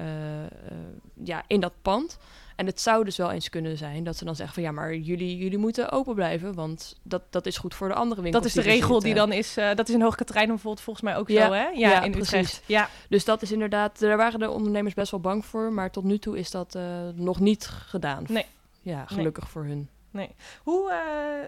ja, 1.24 1.44
in 1.48 1.60
dat 1.60 1.74
pand. 1.82 2.18
En 2.56 2.66
het 2.66 2.82
zou 2.82 3.04
dus 3.04 3.18
wel 3.18 3.32
eens 3.32 3.50
kunnen 3.50 3.78
zijn 3.78 4.04
dat 4.04 4.18
ze 4.18 4.26
dan 4.26 4.36
zeggen 4.36 4.54
van 4.54 4.64
ja, 4.64 4.72
maar 4.72 4.96
jullie, 4.96 5.38
jullie 5.38 5.58
moeten 5.58 5.92
open 5.92 6.16
blijven, 6.16 6.54
want 6.54 6.96
dat, 7.04 7.22
dat 7.30 7.46
is 7.46 7.58
goed 7.58 7.76
voor 7.76 7.88
de 7.88 7.94
andere 7.94 8.22
winkels. 8.22 8.44
Dat 8.44 8.52
is 8.52 8.64
de 8.64 8.70
die 8.70 8.80
regel 8.80 9.00
die 9.00 9.14
dan 9.14 9.32
is. 9.32 9.58
Uh, 9.58 9.74
dat 9.76 9.90
is 9.90 9.96
in 9.96 10.02
Hoogkaterijnen 10.02 10.54
bijvoorbeeld 10.54 10.84
volgens 10.84 11.06
mij 11.06 11.16
ook 11.16 11.30
ja, 11.30 11.48
zo, 11.48 11.54
hè? 11.54 11.64
Ja, 11.64 11.72
ja 11.74 12.02
in 12.02 12.12
precies. 12.12 12.28
Utrecht. 12.28 12.64
Ja. 12.66 12.90
Dus 13.10 13.26
dat 13.26 13.42
is 13.42 13.52
inderdaad, 13.52 14.00
daar 14.00 14.18
waren 14.18 14.40
de 14.40 14.50
ondernemers 14.50 14.94
best 14.94 15.12
wel 15.12 15.20
bang 15.20 15.46
voor, 15.46 15.72
maar 15.72 15.92
tot 15.92 16.04
nu 16.04 16.18
toe 16.18 16.38
is 16.38 16.52
dat 16.52 16.76
uh, 16.76 16.84
nog 17.14 17.40
niet 17.40 17.66
gedaan. 17.66 18.24
Nee. 18.28 18.46
Ja, 18.82 19.06
gelukkig 19.06 19.44
nee. 19.44 19.52
voor 19.52 19.64
hun. 19.64 19.90
Nee. 20.12 20.30
Hoe 20.64 20.92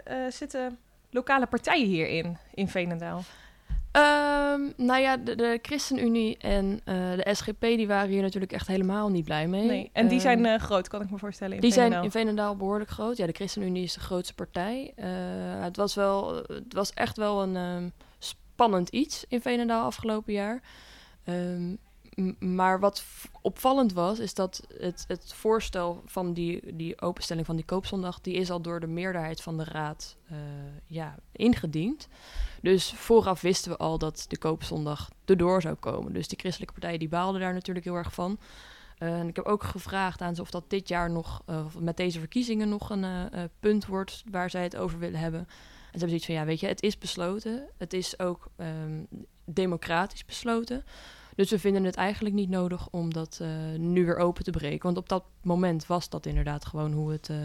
uh, 0.08 0.32
zitten 0.32 0.78
lokale 1.10 1.46
partijen 1.46 1.88
hierin, 1.88 2.38
in 2.54 2.68
Veenendaal? 2.68 3.24
Um, 3.98 4.74
nou 4.78 5.02
ja, 5.02 5.18
de, 5.18 5.36
de 5.36 5.60
ChristenUnie 5.62 6.38
en 6.38 6.82
uh, 6.86 7.12
de 7.12 7.28
SGP 7.34 7.62
die 7.62 7.88
waren 7.88 8.10
hier 8.10 8.22
natuurlijk 8.22 8.52
echt 8.52 8.68
helemaal 8.68 9.10
niet 9.10 9.26
blij 9.26 9.48
mee. 9.48 9.68
Nee. 9.68 9.90
En 9.94 10.08
die 10.08 10.16
um, 10.16 10.22
zijn 10.22 10.46
uh, 10.46 10.56
groot, 10.56 10.88
kan 10.88 11.02
ik 11.02 11.12
me 11.12 11.18
voorstellen. 11.18 11.56
In 11.56 11.62
die 11.62 11.72
Veenendaal. 11.72 12.02
zijn 12.02 12.12
in 12.12 12.20
Veenendaal 12.20 12.56
behoorlijk 12.56 12.90
groot. 12.90 13.18
Ja, 13.18 13.26
de 13.26 13.34
ChristenUnie 13.34 13.84
is 13.84 13.94
de 13.94 14.00
grootste 14.00 14.34
partij. 14.34 14.94
Uh, 14.96 15.06
het, 15.64 15.78
was 15.78 15.96
wel, 15.96 16.36
het 16.36 16.74
was 16.74 16.94
echt 16.94 17.18
wel 17.18 17.42
een 17.44 17.56
um, 17.56 17.92
spannend 18.20 18.90
iets 18.90 19.26
in 19.28 19.42
Veenendaal 19.42 19.86
afgelopen 19.86 20.34
jaar. 20.34 20.62
Um, 21.26 21.78
maar 22.40 22.80
wat 22.80 23.04
opvallend 23.42 23.94
was, 23.94 24.20
is 24.20 24.34
dat 24.34 24.68
het, 24.78 25.06
het 25.08 25.34
voorstel 25.34 26.02
van 26.06 26.34
die, 26.34 26.76
die 26.76 27.02
openstelling 27.02 27.46
van 27.46 27.56
die 27.56 27.66
koopzondag, 27.66 28.22
die 28.22 28.34
is 28.34 28.52
al 28.52 28.62
door 28.62 28.80
de 28.80 28.88
meerderheid 28.88 29.42
van 29.42 29.58
de 29.58 29.64
raad 29.64 30.18
uh, 30.32 30.38
ja, 30.88 31.16
ingediend. 31.32 32.08
Dus 32.62 32.94
vooraf 32.94 33.42
wisten 33.42 33.72
we 33.72 33.78
al 33.78 33.98
dat 33.98 34.26
de 34.28 34.38
koopzondag 34.38 35.10
erdoor 35.26 35.62
zou 35.62 35.76
komen. 35.76 36.14
Dus 36.14 36.28
die 36.28 36.40
christelijke 36.40 36.74
partijen 36.74 37.00
die 37.00 37.10
baalden 37.10 37.42
daar 37.42 37.54
natuurlijk 37.54 37.86
heel 37.86 37.96
erg 37.96 38.14
van. 38.14 38.38
Uh, 39.00 39.20
en 39.20 39.28
ik 39.28 39.36
heb 39.36 39.46
ook 39.46 39.64
gevraagd 39.64 40.22
aan 40.22 40.36
ze 40.36 40.42
of 40.42 40.52
dat 40.52 40.70
dit 40.70 40.88
jaar 40.88 41.12
nog, 41.12 41.44
uh, 41.50 41.66
met 41.80 41.98
deze 41.98 42.20
verkiezingen 42.20 42.70
nog 42.70 42.90
een 42.90 43.30
punt 43.60 43.86
wordt 43.86 44.24
waar 44.32 44.50
zij 44.50 44.64
het 44.64 44.76
over 44.76 45.00
willen 45.00 45.20
hebben. 45.20 45.40
En 45.40 46.00
ze 46.00 46.06
hebben 46.06 46.10
zoiets 46.10 46.26
van, 46.26 46.36
ja 46.36 46.46
weet 46.46 46.60
je, 46.60 46.68
het 46.68 46.84
is 46.84 46.98
besloten. 46.98 47.70
Het 47.78 47.94
is 47.94 48.20
ook 48.20 48.48
um, 48.58 49.08
democratisch 49.46 50.26
besloten. 50.26 50.84
Dus 51.36 51.50
we 51.50 51.60
vinden 51.60 51.84
het 51.84 51.96
eigenlijk 51.96 52.36
niet 52.36 52.50
nodig 52.50 52.88
om 52.92 53.14
dat 53.14 53.40
uh, 53.42 53.48
nu 53.78 54.06
weer 54.06 54.18
open 54.18 54.44
te 54.44 54.52
breken. 54.52 54.84
Want 54.84 54.98
op 54.98 55.10
dat 55.10 55.24
moment 55.42 55.86
was 55.86 56.10
dat 56.10 56.26
inderdaad 56.26 56.66
gewoon 56.66 56.92
hoe, 56.92 57.12
het, 57.12 57.30
uh, 57.30 57.38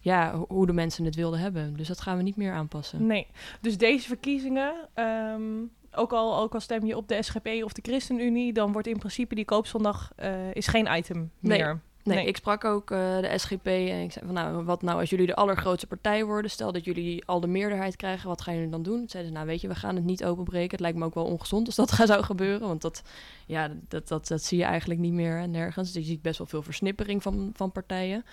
ja, 0.00 0.36
hoe 0.48 0.66
de 0.66 0.72
mensen 0.72 1.04
het 1.04 1.14
wilden 1.14 1.40
hebben. 1.40 1.76
Dus 1.76 1.88
dat 1.88 2.00
gaan 2.00 2.16
we 2.16 2.22
niet 2.22 2.36
meer 2.36 2.52
aanpassen. 2.52 3.06
Nee, 3.06 3.26
dus 3.60 3.78
deze 3.78 4.06
verkiezingen, 4.06 4.88
um, 4.94 5.70
ook, 5.92 6.12
al, 6.12 6.38
ook 6.38 6.54
al 6.54 6.60
stem 6.60 6.86
je 6.86 6.96
op 6.96 7.08
de 7.08 7.22
SGP 7.22 7.48
of 7.64 7.72
de 7.72 7.82
ChristenUnie... 7.82 8.52
dan 8.52 8.72
wordt 8.72 8.88
in 8.88 8.98
principe 8.98 9.34
die 9.34 9.44
koopzondag 9.44 10.12
uh, 10.22 10.54
is 10.54 10.66
geen 10.66 10.96
item 10.96 11.30
meer. 11.38 11.66
Nee, 11.66 11.80
nee, 12.04 12.26
ik 12.26 12.36
sprak 12.36 12.64
ook 12.64 12.90
uh, 12.90 13.20
de 13.20 13.38
SGP 13.38 13.66
en 13.66 14.02
ik 14.02 14.12
zei 14.12 14.26
van 14.26 14.34
nou, 14.34 14.64
wat 14.64 14.82
nou 14.82 15.00
als 15.00 15.10
jullie 15.10 15.26
de 15.26 15.34
allergrootste 15.34 15.86
partij 15.86 16.24
worden? 16.24 16.50
Stel 16.50 16.72
dat 16.72 16.84
jullie 16.84 17.24
al 17.26 17.40
de 17.40 17.46
meerderheid 17.46 17.96
krijgen, 17.96 18.28
wat 18.28 18.40
gaan 18.40 18.54
jullie 18.54 18.70
dan 18.70 18.82
doen? 18.82 19.08
Zeiden 19.08 19.32
ze, 19.32 19.38
nou 19.38 19.46
weet 19.48 19.60
je, 19.60 19.68
we 19.68 19.74
gaan 19.74 19.94
het 19.94 20.04
niet 20.04 20.24
openbreken. 20.24 20.70
Het 20.70 20.80
lijkt 20.80 20.98
me 20.98 21.04
ook 21.04 21.14
wel 21.14 21.24
ongezond 21.24 21.66
als 21.66 21.76
dat 21.76 21.90
zou 22.08 22.22
gebeuren, 22.22 22.68
want 22.68 22.82
dat, 22.82 23.02
ja, 23.46 23.70
dat, 23.88 24.08
dat, 24.08 24.28
dat 24.28 24.42
zie 24.42 24.58
je 24.58 24.64
eigenlijk 24.64 25.00
niet 25.00 25.12
meer 25.12 25.38
en 25.38 25.50
nergens. 25.50 25.92
Dus 25.92 26.02
je 26.02 26.10
ziet 26.10 26.22
best 26.22 26.38
wel 26.38 26.46
veel 26.46 26.62
versnippering 26.62 27.22
van, 27.22 27.50
van 27.54 27.72
partijen. 27.72 28.24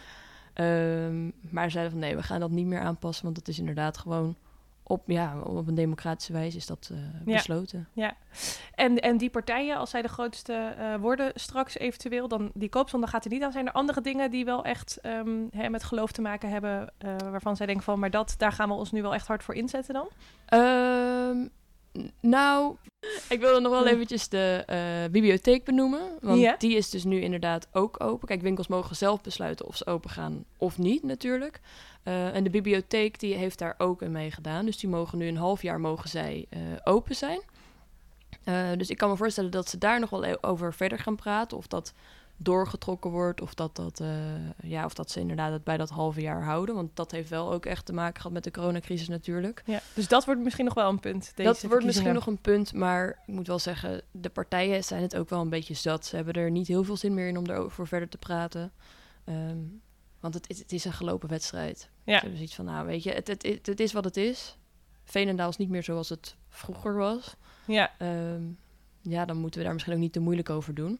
Um, 0.55 1.33
maar 1.49 1.65
ze 1.65 1.71
zeiden 1.71 1.91
van 1.91 2.01
nee, 2.01 2.15
we 2.15 2.23
gaan 2.23 2.39
dat 2.39 2.51
niet 2.51 2.65
meer 2.65 2.79
aanpassen, 2.79 3.25
want 3.25 3.38
het 3.38 3.47
is 3.47 3.59
inderdaad 3.59 3.97
gewoon 3.97 4.35
op, 4.89 5.03
ja, 5.05 5.39
op 5.39 5.67
een 5.67 5.75
democratische 5.75 6.34
wijze 6.34 6.58
is 6.58 6.65
dat 6.65 6.91
Ja. 7.25 7.34
besloten. 7.34 7.88
Ja, 7.93 8.13
en, 8.75 9.00
en 9.00 9.17
die 9.17 9.29
partijen, 9.29 9.77
als 9.77 9.89
zij 9.89 10.01
de 10.01 10.08
grootste 10.08 10.53
eh, 10.53 10.96
worden 10.96 11.31
straks 11.36 11.77
eventueel, 11.77 12.27
dan 12.27 12.51
die 12.53 12.69
koopzondag 12.69 13.10
gaat 13.10 13.25
er 13.25 13.31
niet 13.31 13.43
aan. 13.43 13.51
Zijn 13.51 13.67
er 13.67 13.74
andere 13.74 14.01
dingen 14.01 14.31
die 14.31 14.46
wel 14.46 14.63
echt 14.63 14.98
ehm, 15.01 15.46
hè, 15.51 15.69
met 15.69 15.84
geloof 15.84 16.12
te 16.12 16.22
maken 16.22 16.50
hebben, 16.50 16.93
eh, 16.98 17.15
waarvan 17.31 17.55
zij 17.55 17.65
denken 17.65 17.84
van, 17.84 18.00
maar 18.00 18.10
dat, 18.12 18.34
daar 18.38 18.51
gaan 18.51 18.67
we 18.69 18.75
ons 18.75 18.91
nu 18.91 19.01
wel 19.01 19.13
echt 19.13 19.27
hard 19.27 19.43
voor 19.43 19.55
inzetten 19.55 19.93
dan? 19.93 20.08
Ehm, 20.46 21.48
nou, 22.22 22.75
ik 23.29 23.39
wilde 23.39 23.60
nog 23.60 23.72
wel 23.72 23.81
Hm. 23.88 23.88
eventjes 23.93 24.27
de 24.29 24.63
eh, 24.65 25.12
bibliotheek 25.12 25.63
benoemen. 25.63 26.01
Want 26.22 26.60
die 26.60 26.75
is 26.75 26.89
dus 26.89 27.03
nu 27.03 27.22
inderdaad 27.22 27.67
ook 27.72 28.03
open. 28.03 28.27
Kijk, 28.27 28.41
winkels 28.41 28.67
mogen 28.67 28.96
zelf 28.96 29.22
besluiten 29.22 29.65
of 29.65 29.75
ze 29.77 29.86
open 29.86 30.10
gaan 30.10 30.43
of 30.58 30.77
niet 30.77 31.03
natuurlijk. 31.03 31.60
Eh, 32.03 32.36
en 32.36 32.43
de 32.43 32.50
bibliotheek 32.50 33.19
die 33.19 33.36
heeft 33.36 33.60
daar 33.60 33.75
ook 33.77 34.01
in 34.01 34.12
meegedaan. 34.12 34.65
Dus 34.65 34.77
die 34.77 34.89
mogen 34.89 35.17
nu 35.17 35.27
een 35.27 35.38
half 35.38 35.62
jaar 35.62 35.79
mogen 35.79 36.10
zij 36.10 36.46
eh, 36.50 36.60
open 36.84 37.15
zijn. 37.15 37.41
Dus 38.77 38.89
ik 38.89 38.98
kan 38.98 39.10
me 39.10 39.15
voorstellen 39.15 39.51
dat 39.51 39.69
ze 39.69 39.77
daar 39.77 40.00
nog 40.00 40.10
wel 40.10 40.25
e- 40.25 40.36
over 40.41 40.74
verder 40.74 41.00
gaan 41.00 41.15
praten. 41.15 41.58
Of 41.58 41.67
dat 41.67 41.93
doorgetrokken 42.41 43.12
wordt. 43.12 43.41
Of 43.41 43.53
dat, 43.53 43.75
dat, 43.75 44.00
eh, 44.00 44.10
ja, 44.63 44.86
of 44.86 44.93
dat 44.93 45.12
ze 45.12 45.19
inderdaad 45.19 45.51
het 45.51 45.63
bij 45.63 45.77
dat 45.77 45.89
halve 45.89 46.22
jaar 46.22 46.43
houden. 46.43 46.75
Want 46.75 46.96
dat 46.96 47.12
heeft 47.12 47.29
wel 47.29 47.51
ook 47.53 47.65
echt 47.65 47.86
te 47.86 47.93
maken 47.93 48.15
gehad 48.15 48.31
met 48.31 48.43
de 48.43 48.51
coronacrisis 48.51 49.08
natuurlijk. 49.08 49.62
Ja, 49.65 49.79
dus 49.93 50.08
dat 50.08 50.25
wordt 50.25 50.41
misschien 50.41 50.65
nog 50.65 50.74
wel 50.74 50.89
een 50.89 51.00
punt. 51.00 51.31
Deze 51.36 51.50
dat 51.50 51.62
wordt 51.62 51.86
misschien 51.86 52.13
nog 52.13 52.27
een 52.27 52.41
punt, 52.41 52.74
maar 52.74 53.10
ik 53.25 53.34
moet 53.34 53.48
wel 53.48 53.60
zeggen, 53.60 54.01
de 54.12 54.29
partijen 54.29 54.84
zijn 54.84 55.01
het 55.01 55.15
ook 55.15 55.29
wel 55.29 55.41
een 55.41 55.50
beetje 55.50 55.74
zat. 55.74 56.05
Ze 56.05 56.15
hebben 56.15 56.34
er 56.34 56.51
niet 56.51 56.67
heel 56.67 56.84
veel 56.84 56.98
zin 56.98 57.13
meer 57.13 57.27
in 57.27 57.38
om 57.38 57.46
erover 57.50 57.88
verder 57.88 58.10
te 58.10 58.17
praten. 58.17 58.72
Ehm, 59.24 59.58
want 60.19 60.34
het, 60.34 60.50
is- 60.50 60.60
het 60.60 60.72
is 60.72 60.86
een 60.86 60.93
gelopen 60.93 61.29
wedstrijd. 61.29 61.89
Ja. 62.03 62.13
Ze 62.13 62.19
hebben 62.19 62.36
zoiets 62.36 62.55
van, 62.55 62.65
nou 62.65 62.86
weet 62.86 63.03
je, 63.03 63.12
het, 63.12 63.27
het, 63.27 63.43
het, 63.43 63.65
het 63.65 63.79
is 63.79 63.93
wat 63.93 64.03
het 64.03 64.17
is. 64.17 64.58
Veenendaal 65.03 65.50
is 65.50 65.58
niet 65.58 65.69
meer 65.69 65.84
zoals 65.84 66.10
het 66.10 66.36
vroeger 66.50 66.96
was. 66.96 67.36
Ja, 67.67 67.91
Ehm, 67.98 68.41
ja, 69.01 69.25
dan 69.25 69.38
moeten 69.38 69.60
we 69.60 69.65
daar 69.65 69.74
misschien 69.74 69.93
ook 69.96 70.00
niet 70.01 70.13
te 70.13 70.19
moeilijk 70.19 70.50
over 70.50 70.74
doen. 70.74 71.00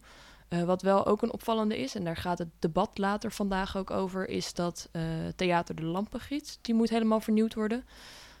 Eh, 0.50 0.62
wat 0.62 0.82
wel 0.82 1.06
ook 1.06 1.22
een 1.22 1.32
opvallende 1.32 1.78
is, 1.78 1.94
en 1.94 2.04
daar 2.04 2.16
gaat 2.16 2.38
het 2.38 2.48
debat 2.58 2.98
later 2.98 3.32
vandaag 3.32 3.76
ook 3.76 3.90
over, 3.90 4.28
is 4.28 4.54
dat 4.54 4.88
eh, 4.92 5.02
Theater 5.36 5.74
de 5.74 5.84
Lampengiet, 5.84 6.58
die 6.60 6.74
moet 6.74 6.90
helemaal 6.90 7.20
vernieuwd 7.20 7.54
worden. 7.54 7.84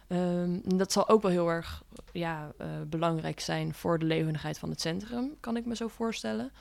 Ehm, 0.06 0.58
dat 0.64 0.92
zal 0.92 1.08
ook 1.08 1.22
wel 1.22 1.30
heel 1.30 1.48
erg 1.48 1.82
ja, 2.12 2.52
eh, 2.56 2.66
belangrijk 2.86 3.40
zijn 3.40 3.74
voor 3.74 3.98
de 3.98 4.04
levendigheid 4.04 4.58
van 4.58 4.70
het 4.70 4.80
centrum, 4.80 5.34
kan 5.40 5.56
ik 5.56 5.66
me 5.66 5.76
zo 5.76 5.88
voorstellen. 5.88 6.52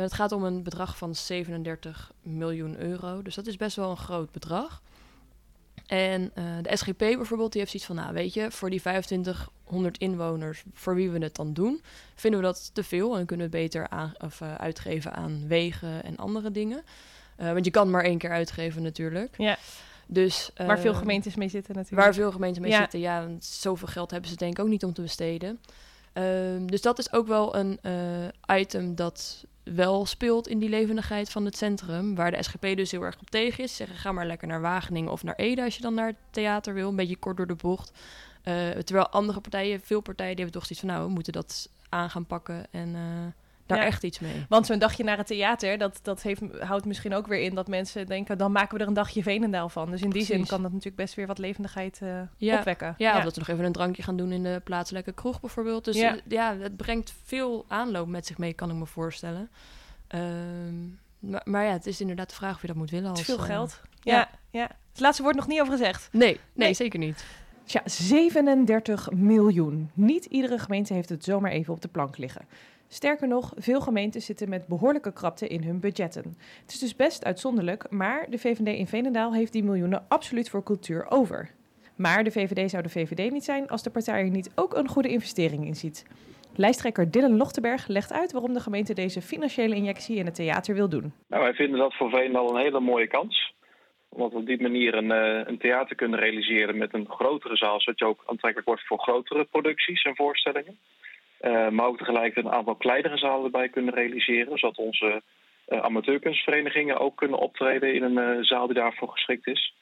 Het 0.00 0.12
gaat 0.12 0.32
om 0.32 0.44
een 0.44 0.62
bedrag 0.62 0.96
van 0.96 1.14
37 1.14 2.12
miljoen 2.22 2.78
euro, 2.78 3.22
dus 3.22 3.34
dat 3.34 3.46
is 3.46 3.56
best 3.56 3.76
wel 3.76 3.90
een 3.90 3.96
groot 3.96 4.30
bedrag. 4.30 4.82
En 5.90 6.30
eh, 6.34 6.44
de 6.62 6.76
SGP 6.76 6.98
bijvoorbeeld, 6.98 7.52
die 7.52 7.60
heeft 7.60 7.72
zoiets 7.72 7.88
van, 7.88 7.96
nou 7.96 8.12
weet 8.12 8.34
je, 8.34 8.50
voor 8.50 8.70
die 8.70 8.80
2500 8.80 9.98
inwoners, 9.98 10.62
voor 10.74 10.94
wie 10.94 11.10
we 11.10 11.18
het 11.18 11.36
dan 11.36 11.52
doen, 11.52 11.82
vinden 12.14 12.40
we 12.40 12.46
dat 12.46 12.70
te 12.74 12.82
veel 12.82 13.18
en 13.18 13.26
kunnen 13.26 13.50
we 13.50 13.56
het 13.56 13.62
beter 13.64 13.88
aan, 13.88 14.12
of, 14.18 14.40
eh, 14.40 14.54
uitgeven 14.54 15.12
aan 15.12 15.48
wegen 15.48 16.04
en 16.04 16.16
andere 16.16 16.50
dingen. 16.50 16.82
Eh, 17.36 17.52
want 17.52 17.64
je 17.64 17.70
kan 17.70 17.90
maar 17.90 18.04
één 18.04 18.18
keer 18.18 18.30
uitgeven 18.30 18.82
natuurlijk. 18.82 19.34
Ja. 19.38 19.58
Dus, 20.06 20.50
waar 20.56 20.78
veel 20.78 20.94
gemeentes 20.94 21.34
mee 21.34 21.48
zitten 21.48 21.74
natuurlijk. 21.74 22.02
Waar 22.02 22.14
veel 22.14 22.32
gemeenten 22.32 22.62
mee 22.62 22.70
Ja. 22.70 22.78
zitten, 22.80 23.00
ja, 23.00 23.26
want 23.26 23.44
zoveel 23.44 23.88
geld 23.88 24.10
hebben 24.10 24.30
ze 24.30 24.36
denk 24.36 24.52
ik 24.58 24.64
ook 24.64 24.70
niet 24.70 24.84
om 24.84 24.92
te 24.92 25.02
besteden. 25.02 25.60
Ehm, 26.12 26.66
dus 26.66 26.82
dat 26.82 26.98
is 26.98 27.12
ook 27.12 27.26
wel 27.26 27.56
een 27.56 27.80
item 28.46 28.94
dat 28.94 29.44
wel 29.62 30.06
speelt 30.06 30.48
in 30.48 30.58
die 30.58 30.68
levendigheid 30.68 31.30
van 31.30 31.44
het 31.44 31.56
centrum. 31.56 32.14
Waar 32.14 32.30
de 32.30 32.42
SGP 32.42 32.76
dus 32.76 32.90
heel 32.90 33.02
erg 33.02 33.20
op 33.20 33.30
tegen 33.30 33.64
is. 33.64 33.70
Ze 33.70 33.76
Zeggen, 33.76 33.96
ga 33.96 34.12
maar 34.12 34.26
lekker 34.26 34.48
naar 34.48 34.60
Wageningen 34.60 35.12
of 35.12 35.22
naar 35.22 35.34
Ede 35.34 35.64
als 35.64 35.76
je 35.76 35.82
dan 35.82 35.94
naar 35.94 36.06
het 36.06 36.16
theater 36.30 36.74
wil. 36.74 36.88
Een 36.88 36.96
beetje 36.96 37.16
kort 37.16 37.36
door 37.36 37.46
de 37.46 37.54
bocht. 37.54 37.92
Eh, 38.42 38.68
terwijl 38.70 39.08
andere 39.08 39.40
partijen, 39.40 39.80
veel 39.80 40.00
partijen, 40.00 40.36
die 40.36 40.44
hebben 40.44 40.60
toch 40.60 40.68
zoiets 40.68 40.86
van... 40.86 40.94
nou, 40.94 41.08
we 41.08 41.14
moeten 41.14 41.32
dat 41.32 41.68
aan 41.88 42.10
gaan 42.10 42.26
pakken 42.26 42.66
en 42.70 42.94
eh, 42.94 43.00
daar 43.70 43.78
Ja. 43.78 43.84
echt 43.84 44.02
iets 44.04 44.18
mee. 44.18 44.44
Want 44.48 44.66
zo'n 44.66 44.78
dagje 44.78 45.04
naar 45.04 45.16
het 45.16 45.26
theater, 45.26 45.78
dat, 45.78 45.98
dat 46.02 46.22
heeft, 46.22 46.40
houdt 46.58 46.84
misschien 46.84 47.14
ook 47.14 47.26
weer 47.26 47.40
in 47.40 47.54
dat 47.54 47.68
mensen 47.68 48.06
denken, 48.06 48.38
dan 48.38 48.52
maken 48.52 48.76
we 48.76 48.82
er 48.82 48.88
een 48.88 48.94
dagje 48.94 49.22
Veenendaal 49.22 49.68
van. 49.68 49.90
Dus 49.90 50.02
in 50.02 50.10
die 50.10 50.24
zin 50.24 50.46
kan 50.46 50.62
dat 50.62 50.70
natuurlijk 50.70 50.96
best 50.96 51.14
weer 51.14 51.26
wat 51.26 51.38
levendigheid 51.38 51.98
eh, 52.02 52.20
Ja. 52.36 52.58
opwekken. 52.58 52.94
Ja, 52.98 53.16
of 53.16 53.22
dat 53.24 53.34
we 53.34 53.38
nog 53.40 53.48
even 53.48 53.64
een 53.64 53.72
drankje 53.72 54.02
gaan 54.02 54.16
doen 54.16 54.32
in 54.32 54.42
de 54.42 54.60
plaatselijke 54.64 55.12
kroeg 55.12 55.40
bijvoorbeeld. 55.40 55.84
Dus 55.84 55.96
Ja. 55.96 56.12
ja, 56.28 56.50
ja 56.50 56.56
het 56.58 56.76
brengt 56.76 57.14
veel 57.24 57.64
aanloop 57.68 58.08
met 58.08 58.26
zich 58.26 58.38
mee, 58.38 58.52
kan 58.52 58.70
ik 58.70 58.76
me 58.76 58.86
voorstellen. 58.86 59.50
Ehm, 60.06 60.88
maar, 61.18 61.40
maar 61.44 61.64
ja, 61.64 61.72
het 61.72 61.86
is 61.86 62.00
inderdaad 62.00 62.28
de 62.28 62.34
vraag 62.34 62.54
of 62.54 62.60
je 62.60 62.66
dat 62.66 62.76
moet 62.76 62.90
willen. 62.90 63.08
Het 63.08 63.18
Als, 63.18 63.28
is 63.28 63.34
veel 63.34 63.44
eh, 63.44 63.50
geld. 63.50 63.80
Ja, 64.02 64.28
ja. 64.50 64.68
Het 64.90 65.00
laatste 65.00 65.22
woord 65.22 65.36
nog 65.36 65.46
niet 65.46 65.60
over 65.60 65.72
gezegd. 65.72 66.08
Nee, 66.12 66.28
nee, 66.28 66.38
Nee. 66.52 66.74
zeker 66.74 66.98
niet. 66.98 67.24
Tja, 67.64 67.82
37 67.84 69.10
miljoen. 69.10 69.90
Niet 69.94 70.24
iedere 70.24 70.58
gemeente 70.58 70.92
heeft 70.94 71.08
het 71.08 71.24
zomaar 71.24 71.50
even 71.50 71.74
op 71.74 71.82
de 71.82 71.88
plank 71.88 72.16
liggen. 72.18 72.42
Sterker 72.92 73.28
nog, 73.28 73.52
veel 73.56 73.80
gemeenten 73.80 74.20
zitten 74.20 74.48
met 74.48 74.66
behoorlijke 74.66 75.12
krapte 75.12 75.46
in 75.48 75.62
hun 75.62 75.80
budgetten. 75.80 76.36
Het 76.62 76.72
is 76.72 76.78
dus 76.78 76.96
best 76.96 77.24
uitzonderlijk, 77.24 77.90
maar 77.90 78.26
de 78.30 78.38
VVD 78.38 78.66
in 78.66 78.86
Veenendaal 78.86 79.34
heeft 79.34 79.52
die 79.52 79.62
miljoenen 79.62 80.04
absoluut 80.08 80.50
voor 80.50 80.62
cultuur 80.62 81.10
over. 81.10 81.50
Maar 81.96 82.24
de 82.24 82.30
VVD 82.30 82.70
zou 82.70 82.82
de 82.82 82.88
VVD 82.88 83.30
niet 83.30 83.44
zijn 83.44 83.68
als 83.68 83.82
de 83.82 83.90
partij 83.90 84.20
er 84.20 84.30
niet 84.30 84.52
ook 84.54 84.74
een 84.74 84.88
goede 84.88 85.08
investering 85.08 85.66
in 85.66 85.74
ziet. 85.74 86.06
Lijsttrekker 86.56 87.10
Dylan 87.10 87.36
Lochtenberg 87.36 87.86
legt 87.86 88.12
uit 88.12 88.32
waarom 88.32 88.52
de 88.52 88.60
gemeente 88.60 88.94
deze 88.94 89.22
financiële 89.22 89.74
injectie 89.74 90.16
in 90.16 90.24
het 90.24 90.34
theater 90.34 90.74
wil 90.74 90.88
doen. 90.88 91.12
Nou, 91.28 91.42
wij 91.42 91.54
vinden 91.54 91.78
dat 91.78 91.94
voor 91.94 92.10
Veendal 92.10 92.50
een 92.50 92.62
hele 92.62 92.80
mooie 92.80 93.06
kans. 93.06 93.54
Omdat 94.08 94.32
we 94.32 94.38
op 94.38 94.46
die 94.46 94.62
manier 94.62 94.94
een, 94.94 95.10
eh, 95.10 95.46
een 95.46 95.58
theater 95.58 95.96
kunnen 95.96 96.18
realiseren 96.18 96.78
met 96.78 96.94
een 96.94 97.08
grotere 97.08 97.56
zaal, 97.56 97.80
zodat 97.80 97.98
je 97.98 98.04
ook 98.04 98.22
aantrekkelijk 98.26 98.68
wordt 98.68 98.86
voor 98.86 98.98
grotere 98.98 99.44
producties 99.44 100.02
en 100.02 100.16
voorstellingen. 100.16 100.78
Eh, 101.40 101.68
maar 101.68 101.86
ook 101.86 101.98
tegelijkertijd 101.98 102.46
een 102.46 102.58
aantal 102.58 102.74
kleinere 102.74 103.16
zalen 103.16 103.44
erbij 103.44 103.68
kunnen 103.68 103.94
realiseren, 103.94 104.58
zodat 104.58 104.78
onze 104.78 105.22
eh, 105.64 105.80
amateurkunstverenigingen 105.80 106.98
ook 106.98 107.16
kunnen 107.16 107.38
optreden 107.38 107.94
in 107.94 108.02
een 108.02 108.18
eh, 108.18 108.42
zaal 108.42 108.66
die 108.66 108.76
daarvoor 108.76 109.08
geschikt 109.08 109.46
is. 109.46 109.74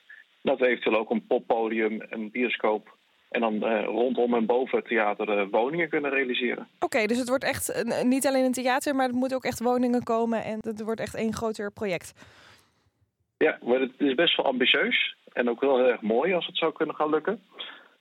Dat 0.42 0.58
we 0.58 0.66
eventueel 0.66 0.98
ook 0.98 1.10
een 1.10 1.26
poppodium, 1.26 2.02
een 2.08 2.30
bioscoop 2.30 2.96
en 3.30 3.40
dan 3.40 3.64
rondom 3.84 4.34
en 4.34 4.46
boven 4.46 4.78
het 4.78 4.86
theater 4.86 5.48
woningen 5.48 5.88
kunnen 5.88 6.10
realiseren. 6.10 6.68
Oké, 6.80 7.06
dus 7.06 7.18
het 7.18 7.28
wordt 7.28 7.44
echt 7.44 7.84
niet 8.02 8.26
alleen 8.26 8.44
een 8.44 8.52
theater, 8.52 8.94
maar 8.94 9.08
er 9.08 9.14
moeten 9.14 9.36
ook 9.36 9.44
echt 9.44 9.60
woningen 9.60 10.02
komen 10.02 10.44
en 10.44 10.58
het 10.60 10.82
wordt 10.82 11.00
echt 11.00 11.14
één 11.14 11.34
groter 11.34 11.72
project. 11.72 12.12
Ja, 13.36 13.58
maar 13.62 13.80
het 13.80 13.92
is 13.98 14.14
best 14.14 14.36
wel 14.36 14.46
ambitieus 14.46 15.16
en 15.32 15.50
ook 15.50 15.60
wel 15.60 15.76
heel 15.76 15.88
erg 15.88 16.00
mooi 16.00 16.32
als 16.34 16.46
het 16.46 16.56
zou 16.56 16.72
kunnen 16.72 16.94
gaan 16.94 17.10
lukken. 17.10 17.42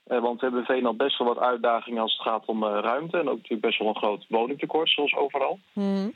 Eh, 0.08 0.20
want 0.20 0.40
we 0.40 0.46
hebben 0.46 0.60
in 0.60 0.74
Veenland 0.74 0.96
best 0.96 1.18
wel 1.18 1.34
wat 1.34 1.38
uitdagingen 1.38 2.02
als 2.02 2.12
het 2.12 2.22
gaat 2.22 2.44
om 2.46 2.62
eh, 2.62 2.78
ruimte. 2.80 3.18
En 3.18 3.28
ook 3.28 3.36
natuurlijk 3.36 3.60
best 3.60 3.78
wel 3.78 3.88
een 3.88 3.96
groot 3.96 4.24
woningtekort, 4.28 4.90
zoals 4.90 5.14
overal. 5.14 5.58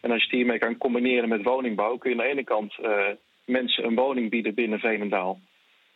En 0.01 0.11
als 0.11 0.19
je 0.19 0.29
het 0.29 0.37
hiermee 0.37 0.59
kan 0.59 0.79
combineren 0.79 1.29
met 1.29 1.43
woningbouw, 1.43 1.97
kun 1.97 2.11
je 2.11 2.17
aan 2.17 2.23
de 2.23 2.31
ene 2.31 2.45
kant 2.45 2.79
eh, 2.83 3.07
mensen 3.45 3.85
een 3.85 3.95
woning 3.95 4.31
bieden 4.31 4.55
binnen 4.55 4.79
Veenendaal. 4.79 5.39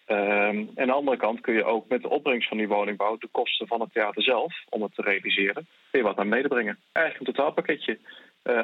Ehm, 0.07 0.57
en 0.57 0.77
aan 0.77 0.87
de 0.87 0.93
andere 0.93 1.17
kant 1.17 1.41
kun 1.41 1.55
je 1.55 1.65
ook 1.65 1.89
met 1.89 2.03
de 2.03 2.09
opbrengst 2.09 2.49
van 2.49 2.57
die 2.57 2.69
woningbouw 2.69 3.17
de 3.17 3.29
kosten 3.31 3.67
van 3.67 3.81
het 3.81 3.93
theater 3.93 4.23
zelf, 4.23 4.55
om 4.69 4.83
het 4.83 4.95
te 4.95 5.03
realiseren, 5.03 5.67
weer 5.91 6.03
wat 6.03 6.17
naar 6.17 6.29
beneden 6.29 6.51
brengen. 6.51 6.79
Eigenlijk 6.93 7.27
een 7.27 7.35
totaalpakketje. 7.35 7.99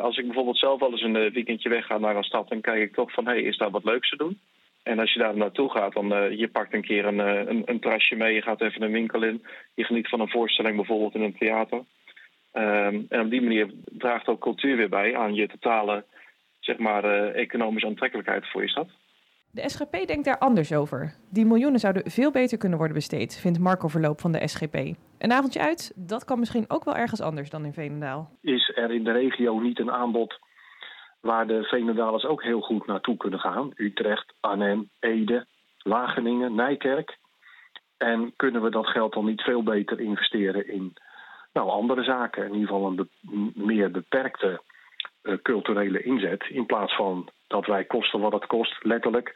Als 0.01 0.19
ik 0.19 0.25
bijvoorbeeld 0.25 0.59
zelf 0.59 0.81
wel 0.81 0.91
eens 0.91 1.03
een 1.03 1.33
weekendje 1.33 1.69
wegga 1.69 1.99
naar 1.99 2.17
een 2.17 2.23
stad, 2.23 2.49
dan 2.49 2.61
kijk 2.61 2.83
ik 2.83 2.95
toch 2.95 3.13
van, 3.13 3.25
hé, 3.27 3.33
hey, 3.33 3.43
is 3.43 3.57
daar 3.57 3.71
wat 3.71 3.85
leuks 3.85 4.09
te 4.09 4.17
doen? 4.17 4.41
En 4.83 4.99
als 4.99 5.13
je 5.13 5.19
daar 5.19 5.37
naartoe 5.37 5.71
gaat, 5.71 5.93
dan 5.93 6.13
uh, 6.13 6.39
je 6.39 6.49
pakt 6.49 6.75
een 6.75 6.83
keer 6.83 7.05
een, 7.05 7.19
uh, 7.19 7.51
een, 7.51 7.63
een 7.65 7.81
terrasje 7.81 8.17
mee, 8.17 8.35
je 8.35 8.43
gaat 8.43 8.61
even 8.61 8.83
een 8.83 8.93
winkel 8.93 9.23
in, 9.23 9.45
je 9.75 9.85
geniet 9.85 10.09
van 10.09 10.21
een 10.21 10.31
voorstelling 10.31 10.77
bijvoorbeeld 10.77 11.15
in 11.15 11.23
een 11.23 11.37
theater. 11.39 11.85
Um, 12.55 13.07
en 13.09 13.21
op 13.21 13.31
die 13.31 13.43
manier 13.43 13.71
draagt 13.85 14.27
ook 14.27 14.41
cultuur 14.41 14.77
weer 14.77 14.89
bij 14.89 15.17
aan 15.17 15.35
je 15.35 15.49
totale 15.49 16.05
zeg 16.61 16.79
maar, 16.79 17.05
uh, 17.05 17.37
economische 17.37 17.89
aantrekkelijkheid 17.89 18.51
voor 18.51 18.63
je 18.63 18.69
stad. 18.69 18.89
De 19.51 19.69
SGP 19.69 20.07
denkt 20.07 20.25
daar 20.25 20.39
anders 20.39 20.73
over. 20.73 21.15
Die 21.31 21.45
miljoenen 21.45 21.81
zouden 21.81 22.11
veel 22.11 22.31
beter 22.31 22.59
kunnen 22.59 22.79
worden 22.79 22.97
besteed, 22.97 23.41
vindt 23.41 23.59
Marco 23.59 23.89
Verloop 23.89 24.21
van 24.21 24.33
de 24.33 24.49
SGP. 24.49 24.75
Een 25.19 25.33
avondje 25.33 25.61
uit, 25.61 25.93
dat 25.97 26.25
kan 26.25 26.39
misschien 26.39 26.65
ook 26.69 26.85
wel 26.85 26.97
ergens 26.97 27.21
anders 27.21 27.51
dan 27.51 27.65
in 27.65 27.73
Veenendaal. 27.73 28.31
Is 28.41 28.73
er 28.75 28.91
in 28.91 29.05
de 29.05 29.13
regio 29.13 29.59
niet 29.59 29.79
een 29.79 29.91
aanbod 29.91 30.39
waar 31.23 31.47
de 31.47 31.63
Veenendalers 31.63 32.25
ook 32.25 32.43
heel 32.43 32.61
goed 32.61 32.87
naartoe 32.87 33.17
kunnen 33.17 33.39
gaan? 33.39 33.71
Utrecht, 33.75 34.33
Arnhem, 34.41 34.91
Ede, 35.01 35.47
Wageningen, 35.83 36.55
Nijkerk. 36.55 37.19
En 37.97 38.33
kunnen 38.37 38.63
we 38.63 38.71
dat 38.71 38.87
geld 38.87 39.13
dan 39.13 39.25
niet 39.25 39.43
veel 39.43 39.63
beter 39.63 40.01
investeren 40.01 40.69
in 40.69 40.93
nou, 41.53 41.69
andere 41.69 42.03
zaken? 42.03 42.45
In 42.45 42.53
ieder 42.53 42.69
geval 42.69 42.87
een 42.87 43.09
meer 43.55 43.91
beperkte 43.91 44.63
uh, 45.23 45.37
culturele 45.43 46.03
inzet. 46.03 46.45
In 46.49 46.67
plaats 46.67 46.97
van 46.97 47.29
dat 47.47 47.67
wij 47.67 47.85
kosten 47.85 48.21
wat 48.21 48.33
het 48.33 48.47
kost, 48.47 48.85
letterlijk 48.85 49.35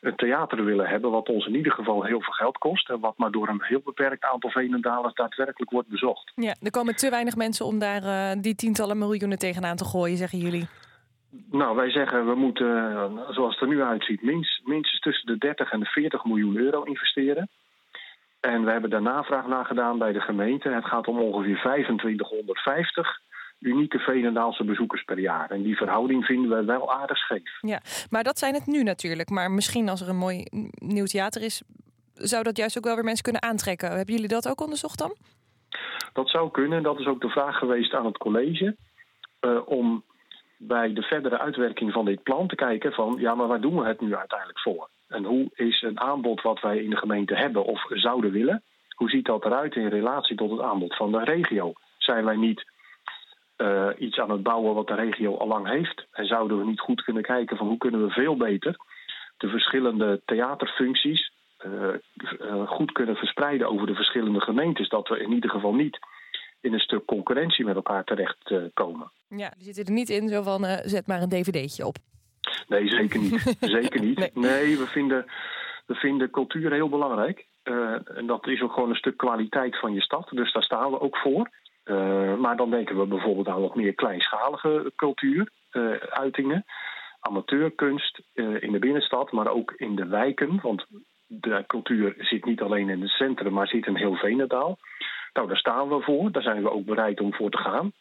een 0.00 0.16
theater 0.16 0.64
willen 0.64 0.88
hebben, 0.88 1.10
wat 1.10 1.28
ons 1.28 1.46
in 1.46 1.54
ieder 1.54 1.72
geval 1.72 2.04
heel 2.04 2.22
veel 2.22 2.32
geld 2.32 2.58
kost. 2.58 2.90
En 2.90 3.00
wat 3.00 3.18
maar 3.18 3.30
door 3.30 3.48
een 3.48 3.62
heel 3.62 3.82
beperkt 3.84 4.24
aantal 4.24 4.50
Veenendalers 4.50 5.14
daadwerkelijk 5.14 5.70
wordt 5.70 5.88
bezocht. 5.88 6.32
Ja, 6.34 6.54
er 6.62 6.70
komen 6.70 6.96
te 6.96 7.10
weinig 7.10 7.36
mensen 7.36 7.66
om 7.66 7.78
daar 7.78 8.02
uh, 8.02 8.42
die 8.42 8.54
tientallen 8.54 8.98
miljoenen 8.98 9.38
tegenaan 9.38 9.76
te 9.76 9.84
gooien, 9.84 10.16
zeggen 10.16 10.38
jullie. 10.38 10.68
Nou, 11.50 11.76
wij 11.76 11.90
zeggen 11.90 12.26
we 12.26 12.34
moeten, 12.34 12.66
uh, 12.66 13.30
zoals 13.30 13.52
het 13.52 13.62
er 13.62 13.68
nu 13.68 13.82
uitziet, 13.82 14.22
minst, 14.22 14.66
minstens 14.66 15.00
tussen 15.00 15.26
de 15.26 15.38
30 15.38 15.70
en 15.70 15.80
de 15.80 15.86
40 15.86 16.24
miljoen 16.24 16.56
euro 16.56 16.82
investeren. 16.82 17.48
En 18.40 18.64
we 18.64 18.70
hebben 18.70 18.90
daar 18.90 19.02
navraag 19.02 19.46
naar 19.46 19.64
gedaan 19.64 19.98
bij 19.98 20.12
de 20.12 20.20
gemeente. 20.20 20.68
Het 20.68 20.84
gaat 20.84 21.06
om 21.06 21.18
ongeveer 21.18 21.58
2550 21.60 23.20
unieke 23.60 23.98
Veenendaalse 23.98 24.64
bezoekers 24.64 25.02
per 25.02 25.18
jaar. 25.18 25.50
En 25.50 25.62
die 25.62 25.76
verhouding 25.76 26.24
vinden 26.24 26.50
we 26.50 26.64
wel 26.64 26.92
aardig 26.92 27.16
scheef. 27.16 27.58
Ja, 27.60 27.80
maar 28.10 28.22
dat 28.22 28.38
zijn 28.38 28.54
het 28.54 28.66
nu 28.66 28.82
natuurlijk. 28.82 29.30
Maar 29.30 29.50
misschien 29.50 29.88
als 29.88 30.00
er 30.00 30.08
een 30.08 30.16
mooi 30.16 30.44
nieuw 30.74 31.04
theater 31.04 31.42
is, 31.42 31.62
zou 32.14 32.42
dat 32.42 32.56
juist 32.56 32.78
ook 32.78 32.84
wel 32.84 32.94
weer 32.94 33.04
mensen 33.04 33.24
kunnen 33.24 33.42
aantrekken. 33.42 33.88
Hebben 33.88 34.14
jullie 34.14 34.28
dat 34.28 34.48
ook 34.48 34.60
onderzocht 34.60 34.98
dan? 34.98 35.16
Dat 36.12 36.28
zou 36.30 36.50
kunnen. 36.50 36.82
Dat 36.82 36.98
is 36.98 37.06
ook 37.06 37.20
de 37.20 37.28
vraag 37.28 37.58
geweest 37.58 37.94
aan 37.94 38.06
het 38.06 38.18
college. 38.18 38.76
Uh, 39.40 39.68
om 39.68 40.04
bij 40.58 40.92
de 40.92 41.02
verdere 41.02 41.38
uitwerking 41.38 41.92
van 41.92 42.04
dit 42.04 42.22
plan 42.22 42.48
te 42.48 42.54
kijken 42.54 42.92
van... 42.92 43.16
ja, 43.18 43.34
maar 43.34 43.46
waar 43.46 43.60
doen 43.60 43.76
we 43.80 43.86
het 43.86 44.00
nu 44.00 44.16
uiteindelijk 44.16 44.60
voor? 44.60 44.88
En 45.08 45.24
hoe 45.24 45.50
is 45.54 45.82
een 45.82 46.00
aanbod 46.00 46.42
wat 46.42 46.60
wij 46.60 46.78
in 46.78 46.90
de 46.90 46.96
gemeente 46.96 47.34
hebben 47.34 47.64
of 47.64 47.84
zouden 47.88 48.30
willen... 48.30 48.62
hoe 48.94 49.10
ziet 49.10 49.24
dat 49.24 49.44
eruit 49.44 49.74
in 49.74 49.88
relatie 49.88 50.36
tot 50.36 50.50
het 50.50 50.60
aanbod 50.60 50.96
van 50.96 51.12
de 51.12 51.24
regio? 51.24 51.72
Zijn 51.98 52.24
wij 52.24 52.36
niet 52.36 52.64
uh, 53.56 53.88
iets 53.98 54.18
aan 54.18 54.30
het 54.30 54.42
bouwen 54.42 54.74
wat 54.74 54.86
de 54.86 54.94
regio 54.94 55.36
al 55.36 55.46
lang 55.46 55.68
heeft? 55.68 56.06
En 56.12 56.26
zouden 56.26 56.58
we 56.58 56.64
niet 56.64 56.80
goed 56.80 57.02
kunnen 57.02 57.22
kijken 57.22 57.56
van 57.56 57.66
hoe 57.66 57.78
kunnen 57.78 58.04
we 58.04 58.10
veel 58.10 58.36
beter... 58.36 58.76
de 59.36 59.48
verschillende 59.48 60.20
theaterfuncties 60.24 61.32
uh, 61.66 61.94
uh, 62.40 62.68
goed 62.68 62.92
kunnen 62.92 63.16
verspreiden 63.16 63.68
over 63.68 63.86
de 63.86 63.94
verschillende 63.94 64.40
gemeentes? 64.40 64.88
Dat 64.88 65.08
we 65.08 65.20
in 65.20 65.32
ieder 65.32 65.50
geval 65.50 65.74
niet 65.74 65.98
in 66.60 66.72
een 66.72 66.80
stuk 66.80 67.04
concurrentie 67.04 67.64
met 67.64 67.76
elkaar 67.76 68.04
terecht 68.04 68.54
komen. 68.74 69.10
Ja, 69.28 69.52
die 69.56 69.64
zitten 69.64 69.86
er 69.86 69.92
niet 69.92 70.10
in 70.10 70.28
zo 70.28 70.42
van 70.42 70.64
zet 70.82 71.06
maar 71.06 71.22
een 71.22 71.28
dvd'tje 71.28 71.86
op. 71.86 71.96
Nee, 72.68 72.88
zeker 72.88 73.20
niet. 73.20 73.56
zeker 73.80 74.00
niet. 74.00 74.18
Nee, 74.18 74.30
nee 74.34 74.78
we, 74.78 74.86
vinden, 74.86 75.26
we 75.86 75.94
vinden 75.94 76.30
cultuur 76.30 76.72
heel 76.72 76.88
belangrijk. 76.88 77.46
Uh, 77.64 78.16
en 78.16 78.26
dat 78.26 78.46
is 78.46 78.62
ook 78.62 78.72
gewoon 78.72 78.90
een 78.90 78.96
stuk 78.96 79.16
kwaliteit 79.16 79.78
van 79.78 79.94
je 79.94 80.00
stad. 80.00 80.28
Dus 80.30 80.52
daar 80.52 80.62
staan 80.62 80.90
we 80.90 81.00
ook 81.00 81.16
voor. 81.16 81.50
Uh, 81.84 82.34
maar 82.34 82.56
dan 82.56 82.70
denken 82.70 82.98
we 82.98 83.06
bijvoorbeeld 83.06 83.48
aan 83.48 83.60
wat 83.60 83.74
meer 83.74 83.94
kleinschalige 83.94 84.92
cultuuruitingen. 84.96 86.64
Amateurkunst 87.20 88.20
in 88.34 88.72
de 88.72 88.78
binnenstad, 88.78 89.32
maar 89.32 89.48
ook 89.48 89.72
in 89.76 89.96
de 89.96 90.06
wijken. 90.06 90.60
Want 90.62 90.86
de 91.26 91.64
cultuur 91.66 92.14
zit 92.18 92.44
niet 92.44 92.60
alleen 92.60 92.88
in 92.88 93.00
het 93.00 93.10
centrum, 93.10 93.52
maar 93.52 93.66
zit 93.66 93.86
in 93.86 93.96
heel 93.96 94.14
Venendaal. 94.14 94.78
Nou, 95.32 95.48
daar 95.48 95.56
staan 95.56 95.88
we 95.88 96.00
voor. 96.00 96.32
Daar 96.32 96.42
zijn 96.42 96.62
we 96.62 96.70
ook 96.70 96.84
bereid 96.84 97.20
om 97.20 97.34
voor 97.34 97.50
te 97.50 97.58
gaan. 97.58 97.92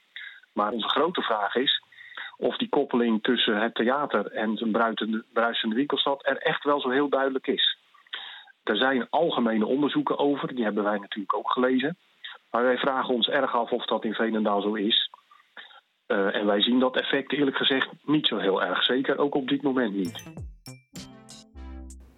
Maar 0.54 0.72
onze 0.72 0.88
grote 0.88 1.22
vraag 1.22 1.56
is 1.56 1.82
of 2.38 2.58
die 2.58 2.70
koppeling 2.70 3.24
tussen 3.24 3.62
het 3.62 3.76
theater 3.76 4.32
en 4.32 4.58
zijn 4.58 4.72
bruisende 5.34 5.76
winkelstad 5.76 6.26
er 6.26 6.38
echt 6.38 6.64
wel 6.64 6.82
zo 6.82 6.90
heel 6.90 7.10
duidelijk 7.10 7.48
is. 7.48 7.78
Er 8.64 8.78
zijn 8.78 9.10
algemene 9.10 9.66
onderzoeken 9.66 10.18
over, 10.18 10.56
die 10.56 10.64
hebben 10.64 10.84
wij 10.84 10.98
natuurlijk 10.98 11.36
ook 11.36 11.52
gelezen. 11.52 11.98
Maar 12.52 12.64
wij 12.64 12.78
vragen 12.78 13.14
ons 13.14 13.28
erg 13.28 13.56
af 13.56 13.72
of 13.72 13.86
dat 13.86 14.04
in 14.04 14.14
Veenendaal 14.14 14.62
zo 14.62 14.74
is. 14.74 15.10
Uh, 16.08 16.36
en 16.36 16.46
wij 16.46 16.62
zien 16.62 16.80
dat 16.80 16.96
effect 16.96 17.34
eerlijk 17.34 17.58
gezegd 17.58 17.90
niet 18.06 18.28
zo 18.28 18.38
heel 18.38 18.64
erg. 18.64 18.84
Zeker 18.84 19.18
ook 19.18 19.36
op 19.36 19.48
dit 19.48 19.62
moment 19.62 19.96
niet. 19.96 20.24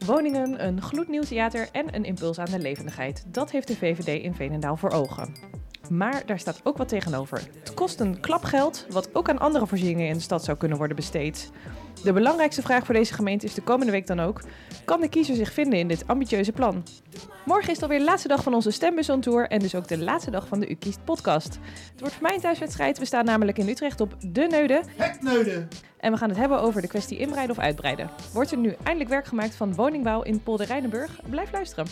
Woningen, 0.09 0.65
een 0.65 0.81
gloednieuw 0.81 1.21
theater 1.21 1.69
en 1.71 1.95
een 1.95 2.03
impuls 2.03 2.39
aan 2.39 2.51
de 2.51 2.59
levendigheid. 2.59 3.25
Dat 3.27 3.51
heeft 3.51 3.67
de 3.67 3.75
VVD 3.75 4.23
in 4.23 4.33
Veenendaal 4.33 4.77
voor 4.77 4.89
ogen. 4.89 5.33
Maar 5.89 6.25
daar 6.25 6.39
staat 6.39 6.61
ook 6.63 6.77
wat 6.77 6.87
tegenover. 6.87 7.41
Het 7.59 7.73
kost 7.73 7.99
een 7.99 8.19
klapgeld, 8.19 8.85
wat 8.89 9.09
ook 9.15 9.29
aan 9.29 9.39
andere 9.39 9.67
voorzieningen 9.67 10.07
in 10.07 10.13
de 10.13 10.19
stad 10.19 10.43
zou 10.43 10.57
kunnen 10.57 10.77
worden 10.77 10.95
besteed. 10.95 11.51
De 12.03 12.13
belangrijkste 12.13 12.61
vraag 12.61 12.85
voor 12.85 12.95
deze 12.95 13.13
gemeente 13.13 13.45
is 13.45 13.53
de 13.53 13.61
komende 13.61 13.91
week 13.91 14.07
dan 14.07 14.19
ook: 14.19 14.41
kan 14.85 15.01
de 15.01 15.09
kiezer 15.09 15.35
zich 15.35 15.53
vinden 15.53 15.79
in 15.79 15.87
dit 15.87 16.07
ambitieuze 16.07 16.51
plan? 16.51 16.83
Morgen 17.45 17.67
is 17.67 17.73
het 17.73 17.83
alweer 17.83 17.99
de 17.99 18.05
laatste 18.05 18.27
dag 18.27 18.43
van 18.43 18.53
onze 18.53 18.71
stembus 18.71 19.09
on 19.09 19.21
tour 19.21 19.47
en 19.47 19.59
dus 19.59 19.75
ook 19.75 19.87
de 19.87 19.97
laatste 19.97 20.31
dag 20.31 20.47
van 20.47 20.59
de 20.59 20.69
U 20.69 20.73
Kiest 20.73 21.03
podcast. 21.03 21.59
Het 21.91 21.99
wordt 21.99 22.13
voor 22.13 22.23
mij 22.23 22.33
een 22.33 22.41
thuiswedstrijd. 22.41 22.99
We 22.99 23.05
staan 23.05 23.25
namelijk 23.25 23.57
in 23.57 23.69
Utrecht 23.69 24.01
op 24.01 24.15
De 24.19 24.47
Neude. 24.49 24.83
Het 24.95 25.21
Neude! 25.21 25.67
En 25.97 26.11
we 26.11 26.17
gaan 26.17 26.29
het 26.29 26.37
hebben 26.37 26.61
over 26.61 26.81
de 26.81 26.87
kwestie 26.87 27.17
inbreiden 27.17 27.55
of 27.57 27.63
uitbreiden. 27.63 28.09
Wordt 28.33 28.51
er 28.51 28.57
nu 28.57 28.75
eindelijk 28.83 29.09
werk 29.09 29.25
gemaakt 29.25 29.55
van 29.55 29.75
woningbouw 29.75 30.21
in 30.21 30.43
Polder 30.43 30.65
Rijnenburg? 30.65 31.19
Blijf 31.29 31.51
luisteren. 31.51 31.85